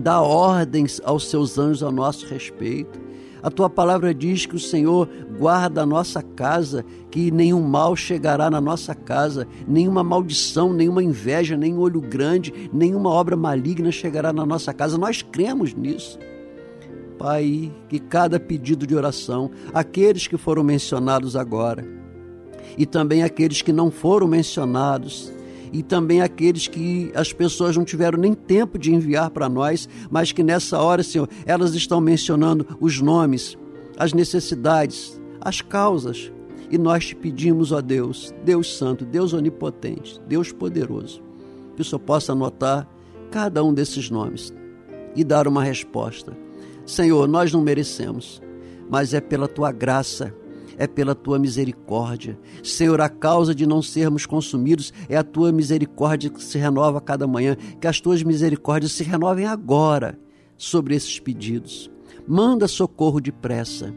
dá 0.00 0.20
ordens 0.20 1.00
aos 1.04 1.28
seus 1.28 1.58
anjos 1.58 1.82
a 1.82 1.90
nosso 1.90 2.26
respeito. 2.26 3.00
A 3.42 3.50
tua 3.50 3.68
palavra 3.68 4.14
diz 4.14 4.46
que 4.46 4.54
o 4.54 4.60
Senhor 4.60 5.08
guarda 5.36 5.82
a 5.82 5.86
nossa 5.86 6.22
casa, 6.22 6.84
que 7.10 7.28
nenhum 7.32 7.60
mal 7.60 7.96
chegará 7.96 8.48
na 8.48 8.60
nossa 8.60 8.94
casa, 8.94 9.48
nenhuma 9.66 10.04
maldição, 10.04 10.72
nenhuma 10.72 11.02
inveja, 11.02 11.56
nenhum 11.56 11.80
olho 11.80 12.00
grande, 12.00 12.70
nenhuma 12.72 13.10
obra 13.10 13.36
maligna 13.36 13.90
chegará 13.90 14.32
na 14.32 14.46
nossa 14.46 14.72
casa. 14.72 14.96
Nós 14.96 15.22
cremos 15.22 15.74
nisso. 15.74 16.20
Pai, 17.18 17.72
que 17.88 17.98
cada 17.98 18.38
pedido 18.38 18.86
de 18.86 18.94
oração, 18.94 19.50
aqueles 19.74 20.28
que 20.28 20.36
foram 20.36 20.62
mencionados 20.62 21.34
agora, 21.34 21.84
e 22.78 22.86
também 22.86 23.24
aqueles 23.24 23.60
que 23.60 23.72
não 23.72 23.90
foram 23.90 24.28
mencionados, 24.28 25.32
e 25.72 25.82
também 25.82 26.20
aqueles 26.20 26.68
que 26.68 27.10
as 27.14 27.32
pessoas 27.32 27.76
não 27.76 27.84
tiveram 27.84 28.18
nem 28.18 28.34
tempo 28.34 28.78
de 28.78 28.92
enviar 28.92 29.30
para 29.30 29.48
nós, 29.48 29.88
mas 30.10 30.30
que 30.30 30.42
nessa 30.42 30.78
hora, 30.78 31.02
Senhor, 31.02 31.28
elas 31.46 31.74
estão 31.74 32.00
mencionando 32.00 32.76
os 32.78 33.00
nomes, 33.00 33.56
as 33.96 34.12
necessidades, 34.12 35.20
as 35.40 35.62
causas. 35.62 36.30
E 36.70 36.76
nós 36.76 37.06
te 37.06 37.16
pedimos, 37.16 37.72
ó 37.72 37.80
Deus, 37.80 38.34
Deus 38.44 38.76
Santo, 38.76 39.04
Deus 39.04 39.32
Onipotente, 39.32 40.20
Deus 40.28 40.52
Poderoso, 40.52 41.22
que 41.74 41.82
o 41.82 41.84
Senhor 41.84 42.00
possa 42.00 42.32
anotar 42.32 42.86
cada 43.30 43.64
um 43.64 43.72
desses 43.72 44.10
nomes 44.10 44.52
e 45.16 45.24
dar 45.24 45.48
uma 45.48 45.64
resposta. 45.64 46.36
Senhor, 46.84 47.26
nós 47.26 47.52
não 47.52 47.62
merecemos, 47.62 48.42
mas 48.90 49.14
é 49.14 49.20
pela 49.20 49.48
tua 49.48 49.72
graça 49.72 50.34
é 50.76 50.86
pela 50.86 51.14
tua 51.14 51.38
misericórdia. 51.38 52.38
Senhor, 52.62 53.00
a 53.00 53.08
causa 53.08 53.54
de 53.54 53.66
não 53.66 53.82
sermos 53.82 54.26
consumidos 54.26 54.92
é 55.08 55.16
a 55.16 55.22
tua 55.22 55.52
misericórdia 55.52 56.30
que 56.30 56.42
se 56.42 56.58
renova 56.58 56.98
a 56.98 57.00
cada 57.00 57.26
manhã. 57.26 57.56
Que 57.80 57.86
as 57.86 58.00
tuas 58.00 58.22
misericórdias 58.22 58.92
se 58.92 59.04
renovem 59.04 59.46
agora 59.46 60.18
sobre 60.56 60.94
esses 60.94 61.18
pedidos. 61.18 61.90
Manda 62.26 62.68
socorro 62.68 63.20
depressa. 63.20 63.94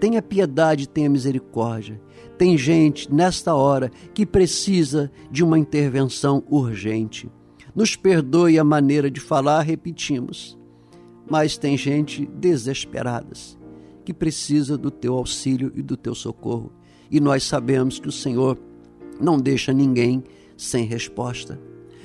Tenha 0.00 0.20
piedade, 0.20 0.88
tenha 0.88 1.08
misericórdia. 1.08 2.00
Tem 2.36 2.58
gente 2.58 3.12
nesta 3.12 3.54
hora 3.54 3.90
que 4.12 4.26
precisa 4.26 5.10
de 5.30 5.44
uma 5.44 5.58
intervenção 5.58 6.42
urgente. 6.50 7.30
Nos 7.74 7.94
perdoe 7.94 8.58
a 8.58 8.64
maneira 8.64 9.10
de 9.10 9.20
falar, 9.20 9.62
repetimos. 9.62 10.58
Mas 11.30 11.56
tem 11.56 11.76
gente 11.76 12.26
desesperada 12.26 13.61
que 14.04 14.12
precisa 14.12 14.76
do 14.76 14.90
teu 14.90 15.14
auxílio 15.14 15.72
e 15.74 15.82
do 15.82 15.96
teu 15.96 16.14
socorro. 16.14 16.72
E 17.10 17.20
nós 17.20 17.44
sabemos 17.44 17.98
que 17.98 18.08
o 18.08 18.12
Senhor 18.12 18.58
não 19.20 19.38
deixa 19.38 19.72
ninguém 19.72 20.24
sem 20.56 20.84
resposta. 20.84 21.60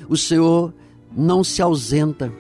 O 0.10 0.18
Senhor 0.18 0.74
não 1.16 1.44
se 1.44 1.62
ausenta, 1.62 2.32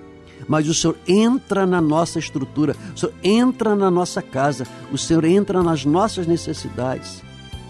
mas 0.48 0.68
o 0.68 0.74
Senhor 0.74 0.98
entra 1.08 1.66
na 1.66 1.82
nossa 1.82 2.20
estrutura, 2.20 2.76
o 2.96 3.00
Senhor 3.00 3.14
entra 3.24 3.76
na 3.76 3.90
nossa 3.90 4.22
casa, 4.22 4.66
o 4.92 4.98
Senhor 4.98 5.26
entra 5.26 5.64
nas 5.64 5.86
nossas 5.86 6.28
necessidades 6.28 7.24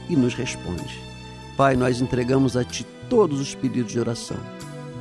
e 0.10 0.16
nos 0.16 0.34
responde. 0.34 1.00
Pai, 1.56 1.76
nós 1.76 2.02
entregamos 2.02 2.56
a 2.56 2.64
Ti 2.64 2.86
todos 3.10 3.40
os 3.40 3.56
pedidos 3.56 3.92
de 3.92 4.00
oração 4.00 4.38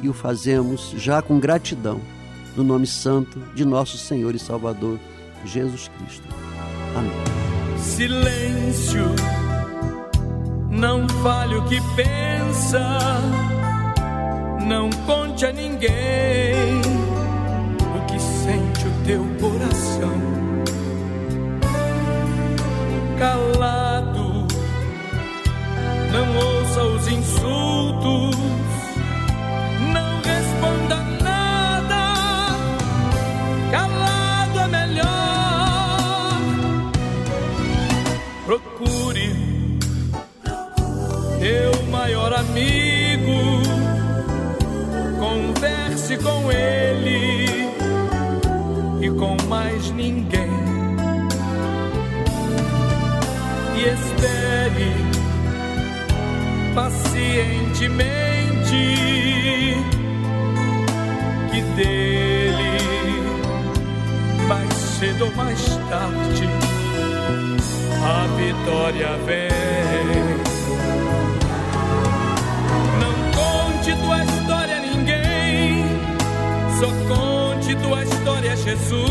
e 0.02 0.08
o 0.08 0.12
fazemos 0.12 0.92
já 0.96 1.20
com 1.20 1.38
gratidão, 1.38 2.00
no 2.56 2.62
nome 2.62 2.86
santo 2.86 3.38
de 3.54 3.64
nosso 3.64 3.98
Senhor 3.98 4.34
e 4.34 4.38
Salvador, 4.38 4.98
Jesus 5.44 5.88
Cristo. 5.98 6.55
Amém. 6.96 7.36
Silêncio, 7.78 9.04
não 10.70 11.08
fale 11.22 11.56
o 11.56 11.62
que 11.64 11.80
pensa, 11.94 12.98
não 14.66 14.90
conte 15.06 15.46
a 15.46 15.52
ninguém 15.52 16.80
o 17.96 18.06
que 18.06 18.18
sente 18.20 18.86
o 18.86 19.04
teu 19.04 19.24
coração. 19.40 20.36
Calado, 23.18 24.46
não 26.12 26.36
ouça 26.36 26.82
os 26.82 27.08
insultos, 27.08 28.36
com 46.18 46.50
ele 46.50 47.70
e 49.00 49.10
com 49.10 49.36
mais 49.48 49.90
ninguém. 49.92 50.50
E 53.76 53.80
espere 53.88 54.92
pacientemente 56.74 58.16
que 61.50 61.60
dele, 61.74 62.78
mais 64.48 64.72
cedo 64.72 65.24
ou 65.26 65.34
mais 65.34 65.64
tarde, 65.88 66.48
a 68.02 68.26
vitória 68.36 69.16
vem. 69.26 70.25
Conte 77.66 77.74
tua 77.76 78.04
história 78.04 78.56
Jesus. 78.56 79.02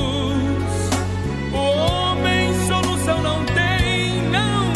O 1.51 1.57
homem 1.57 2.53
solução 2.67 3.21
não 3.21 3.43
tem, 3.45 4.21
não. 4.29 4.71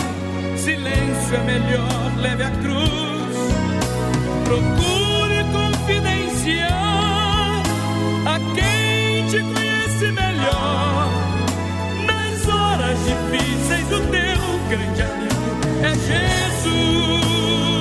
Silêncio 0.58 1.36
é 1.36 1.44
melhor, 1.44 2.12
leve 2.18 2.44
a 2.44 2.52
cruz. 2.52 3.38
Procure 4.44 5.46
confidenciar 5.54 6.74
a 8.26 8.40
quem 8.54 9.28
te 9.28 9.40
conhece 9.54 10.12
melhor. 10.12 11.10
Nas 12.06 12.48
horas 12.48 12.98
difíceis, 13.06 13.86
o 13.92 14.00
teu 14.08 14.60
grande 14.70 15.02
amigo 15.02 15.36
é 15.84 15.94
Jesus. 15.94 17.79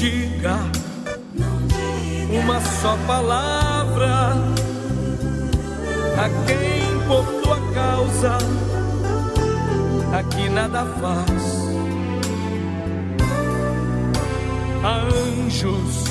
Diga 0.00 0.56
uma 2.32 2.58
só 2.58 2.96
palavra 3.06 4.32
a 6.16 6.28
quem 6.46 7.06
por 7.06 7.24
tua 7.42 7.58
causa 7.74 8.38
aqui 10.18 10.48
nada 10.48 10.86
faz. 10.86 11.60
Há 14.82 15.02
anjos 15.02 16.04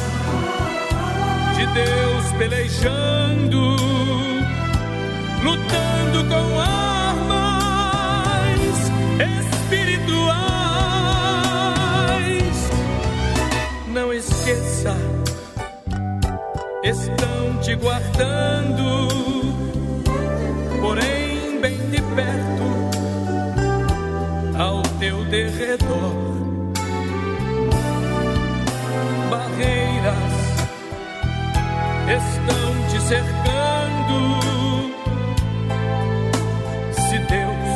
de 1.56 1.66
Deus 1.74 2.32
pelejando, 2.38 3.76
lutando 5.42 6.30
com 6.30 6.60
armas 6.60 6.89
Não 14.00 14.14
esqueça, 14.14 14.96
estão 16.82 17.60
te 17.62 17.76
guardando, 17.76 19.10
porém 20.80 21.60
bem 21.60 21.78
de 21.90 22.02
perto, 22.16 22.64
ao 24.58 24.82
teu 25.00 25.26
derredor. 25.26 26.16
Barreiras 29.30 30.16
estão 32.08 32.88
te 32.88 33.02
cercando. 33.02 34.18
Se 36.94 37.20
Deus 37.20 37.70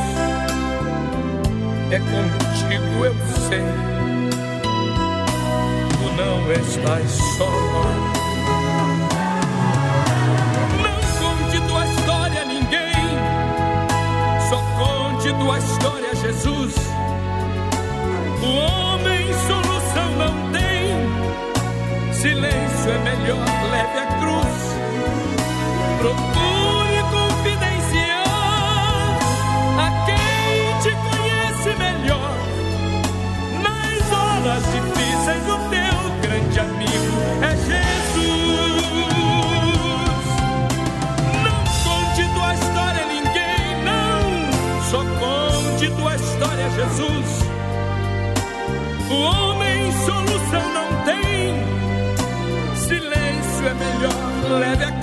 é 1.91 1.99
contigo, 1.99 3.05
eu 3.05 3.13
sei 3.49 3.92
não 6.15 6.51
estás 6.51 7.11
só. 7.37 7.49
Não 10.83 10.99
conte 11.19 11.61
tua 11.67 11.85
história 11.85 12.41
a 12.41 12.45
ninguém, 12.45 13.17
só 14.49 14.57
conte 14.77 15.33
tua 15.33 15.57
história 15.59 16.09
a 16.11 16.15
Jesus. 16.15 16.75
O 18.41 18.45
homem 18.45 19.33
solução 19.47 20.11
não 20.17 20.51
tem, 20.51 22.13
silêncio 22.13 22.91
é 22.91 22.97
melhor, 22.99 23.45
leve 23.71 23.99
a 23.99 24.05
cruz. 24.19 24.73
Procure 25.99 27.01
confidenciar 27.11 28.25
a 29.79 29.89
quem 30.05 30.79
te 30.81 30.91
conhece 30.95 31.69
melhor. 31.77 32.35
Nas 33.63 34.11
horas 34.11 34.63
difíceis, 34.73 35.43
o 35.47 35.57
teu 35.69 35.82
grande 36.33 36.59
amigo 36.59 37.13
é 37.43 37.55
Jesus. 37.55 38.23
Não 41.43 41.59
conte 41.83 42.23
tua 42.33 42.53
história 42.55 43.03
a 43.03 43.07
ninguém, 43.07 43.83
não. 43.85 44.81
Só 44.89 45.03
conte 45.19 45.89
tua 45.91 46.15
história 46.15 46.65
a 46.65 46.69
Jesus. 46.69 47.43
O 49.11 49.15
homem 49.15 49.91
solução 50.05 50.73
não 50.73 50.87
tem. 51.05 51.63
Silêncio 52.77 53.67
é 53.67 53.73
melhor, 53.73 54.59
leve 54.59 54.85
a 54.85 55.02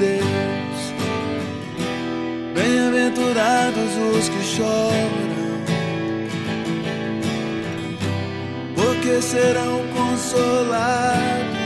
Deus. 0.00 0.80
Bem-aventurados 2.54 3.96
os 4.16 4.28
que 4.28 4.42
choram, 4.42 5.60
porque 8.74 9.20
serão 9.20 9.80
consolados. 9.94 11.60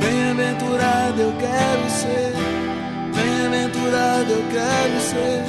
Bem-aventurado 0.00 1.20
eu 1.22 1.32
quero 1.40 1.90
ser. 1.90 2.40
Bem-aventurado 3.14 4.30
eu 4.32 4.44
quero 4.52 5.00
ser, 5.00 5.44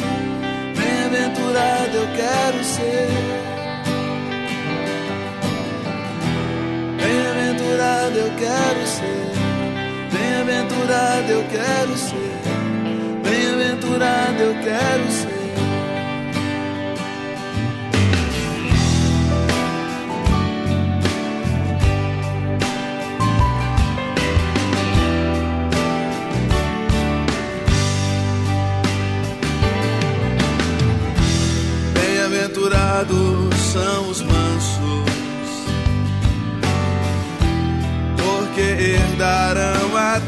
bem-aventurado 0.75 1.97
eu 1.97 2.07
quero 2.15 2.63
ser. 2.63 3.09
Bem-aventurado 6.97 8.17
eu 8.17 8.31
quero 8.37 8.87
ser, 8.87 9.30
bem-aventurado 10.43 11.31
eu 11.31 11.43
quero 11.49 11.97
ser, 11.97 12.39
bem-aventurado 13.23 14.41
eu 14.41 14.53
quero 14.63 15.11
ser. 15.11 15.30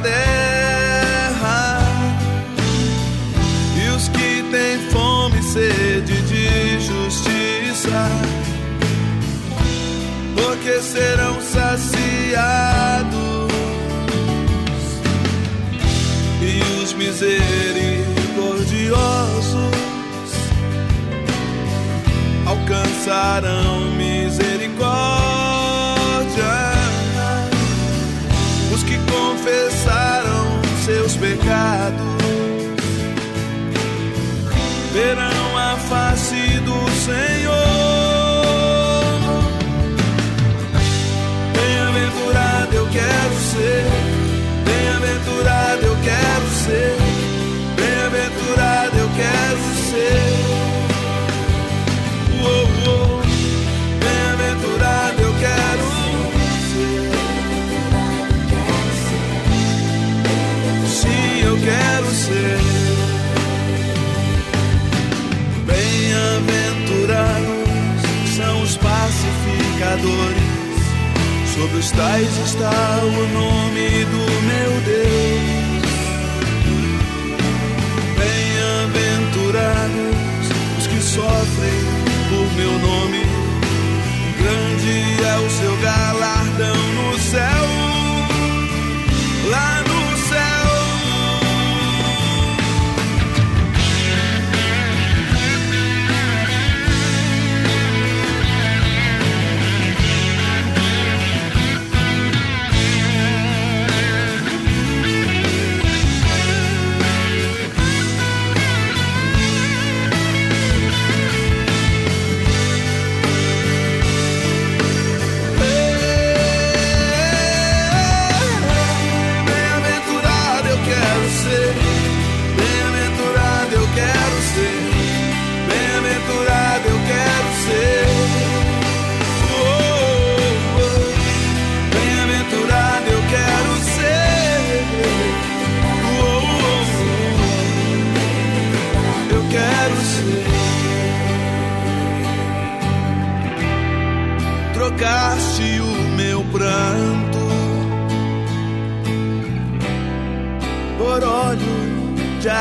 Terra. 0.04 1.80
E 3.84 3.90
os 3.96 4.08
que 4.10 4.44
têm 4.52 4.78
fome 4.92 5.40
e 5.40 5.44
sede 5.44 6.22
de 6.22 6.80
justiça, 6.80 8.08
porque 10.36 10.80
serão 10.82 11.42
saciados. 11.42 13.24
E 16.42 16.62
os 16.84 16.94
misericordiosos 16.94 19.74
alcançarão 22.46 23.93
pecados 31.44 32.14
verão 34.94 35.58
a 35.58 35.78
face 35.78 36.60
do 36.60 36.90
Senhor. 36.92 37.43
Sobre 71.54 71.78
os 71.78 71.92
tais 71.92 72.36
está 72.40 73.00
o 73.04 73.28
nome 73.28 74.06
do 74.06 74.42
meu 74.42 74.82
Deus. 74.82 75.84
Bem-aventurados 78.18 80.50
os 80.80 80.88
que 80.88 81.00
sofrem 81.00 81.93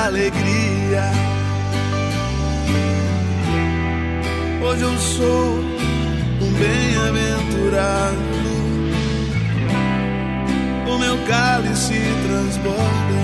alegria. 0.04 1.04
Hoje 4.62 4.82
eu 4.82 4.98
sou 4.98 5.58
um 6.40 6.52
bem-aventurado. 6.58 8.18
O 10.88 10.98
meu 10.98 11.16
cálice 11.26 12.00
transborda. 12.26 13.22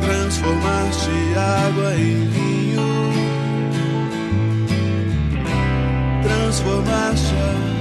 Transformaste 0.00 1.10
água 1.36 1.94
em 1.94 2.28
vinho, 2.28 3.12
transformaste 6.22 7.34
a 7.34 7.34
minha 7.34 7.64
vida. 7.64 7.73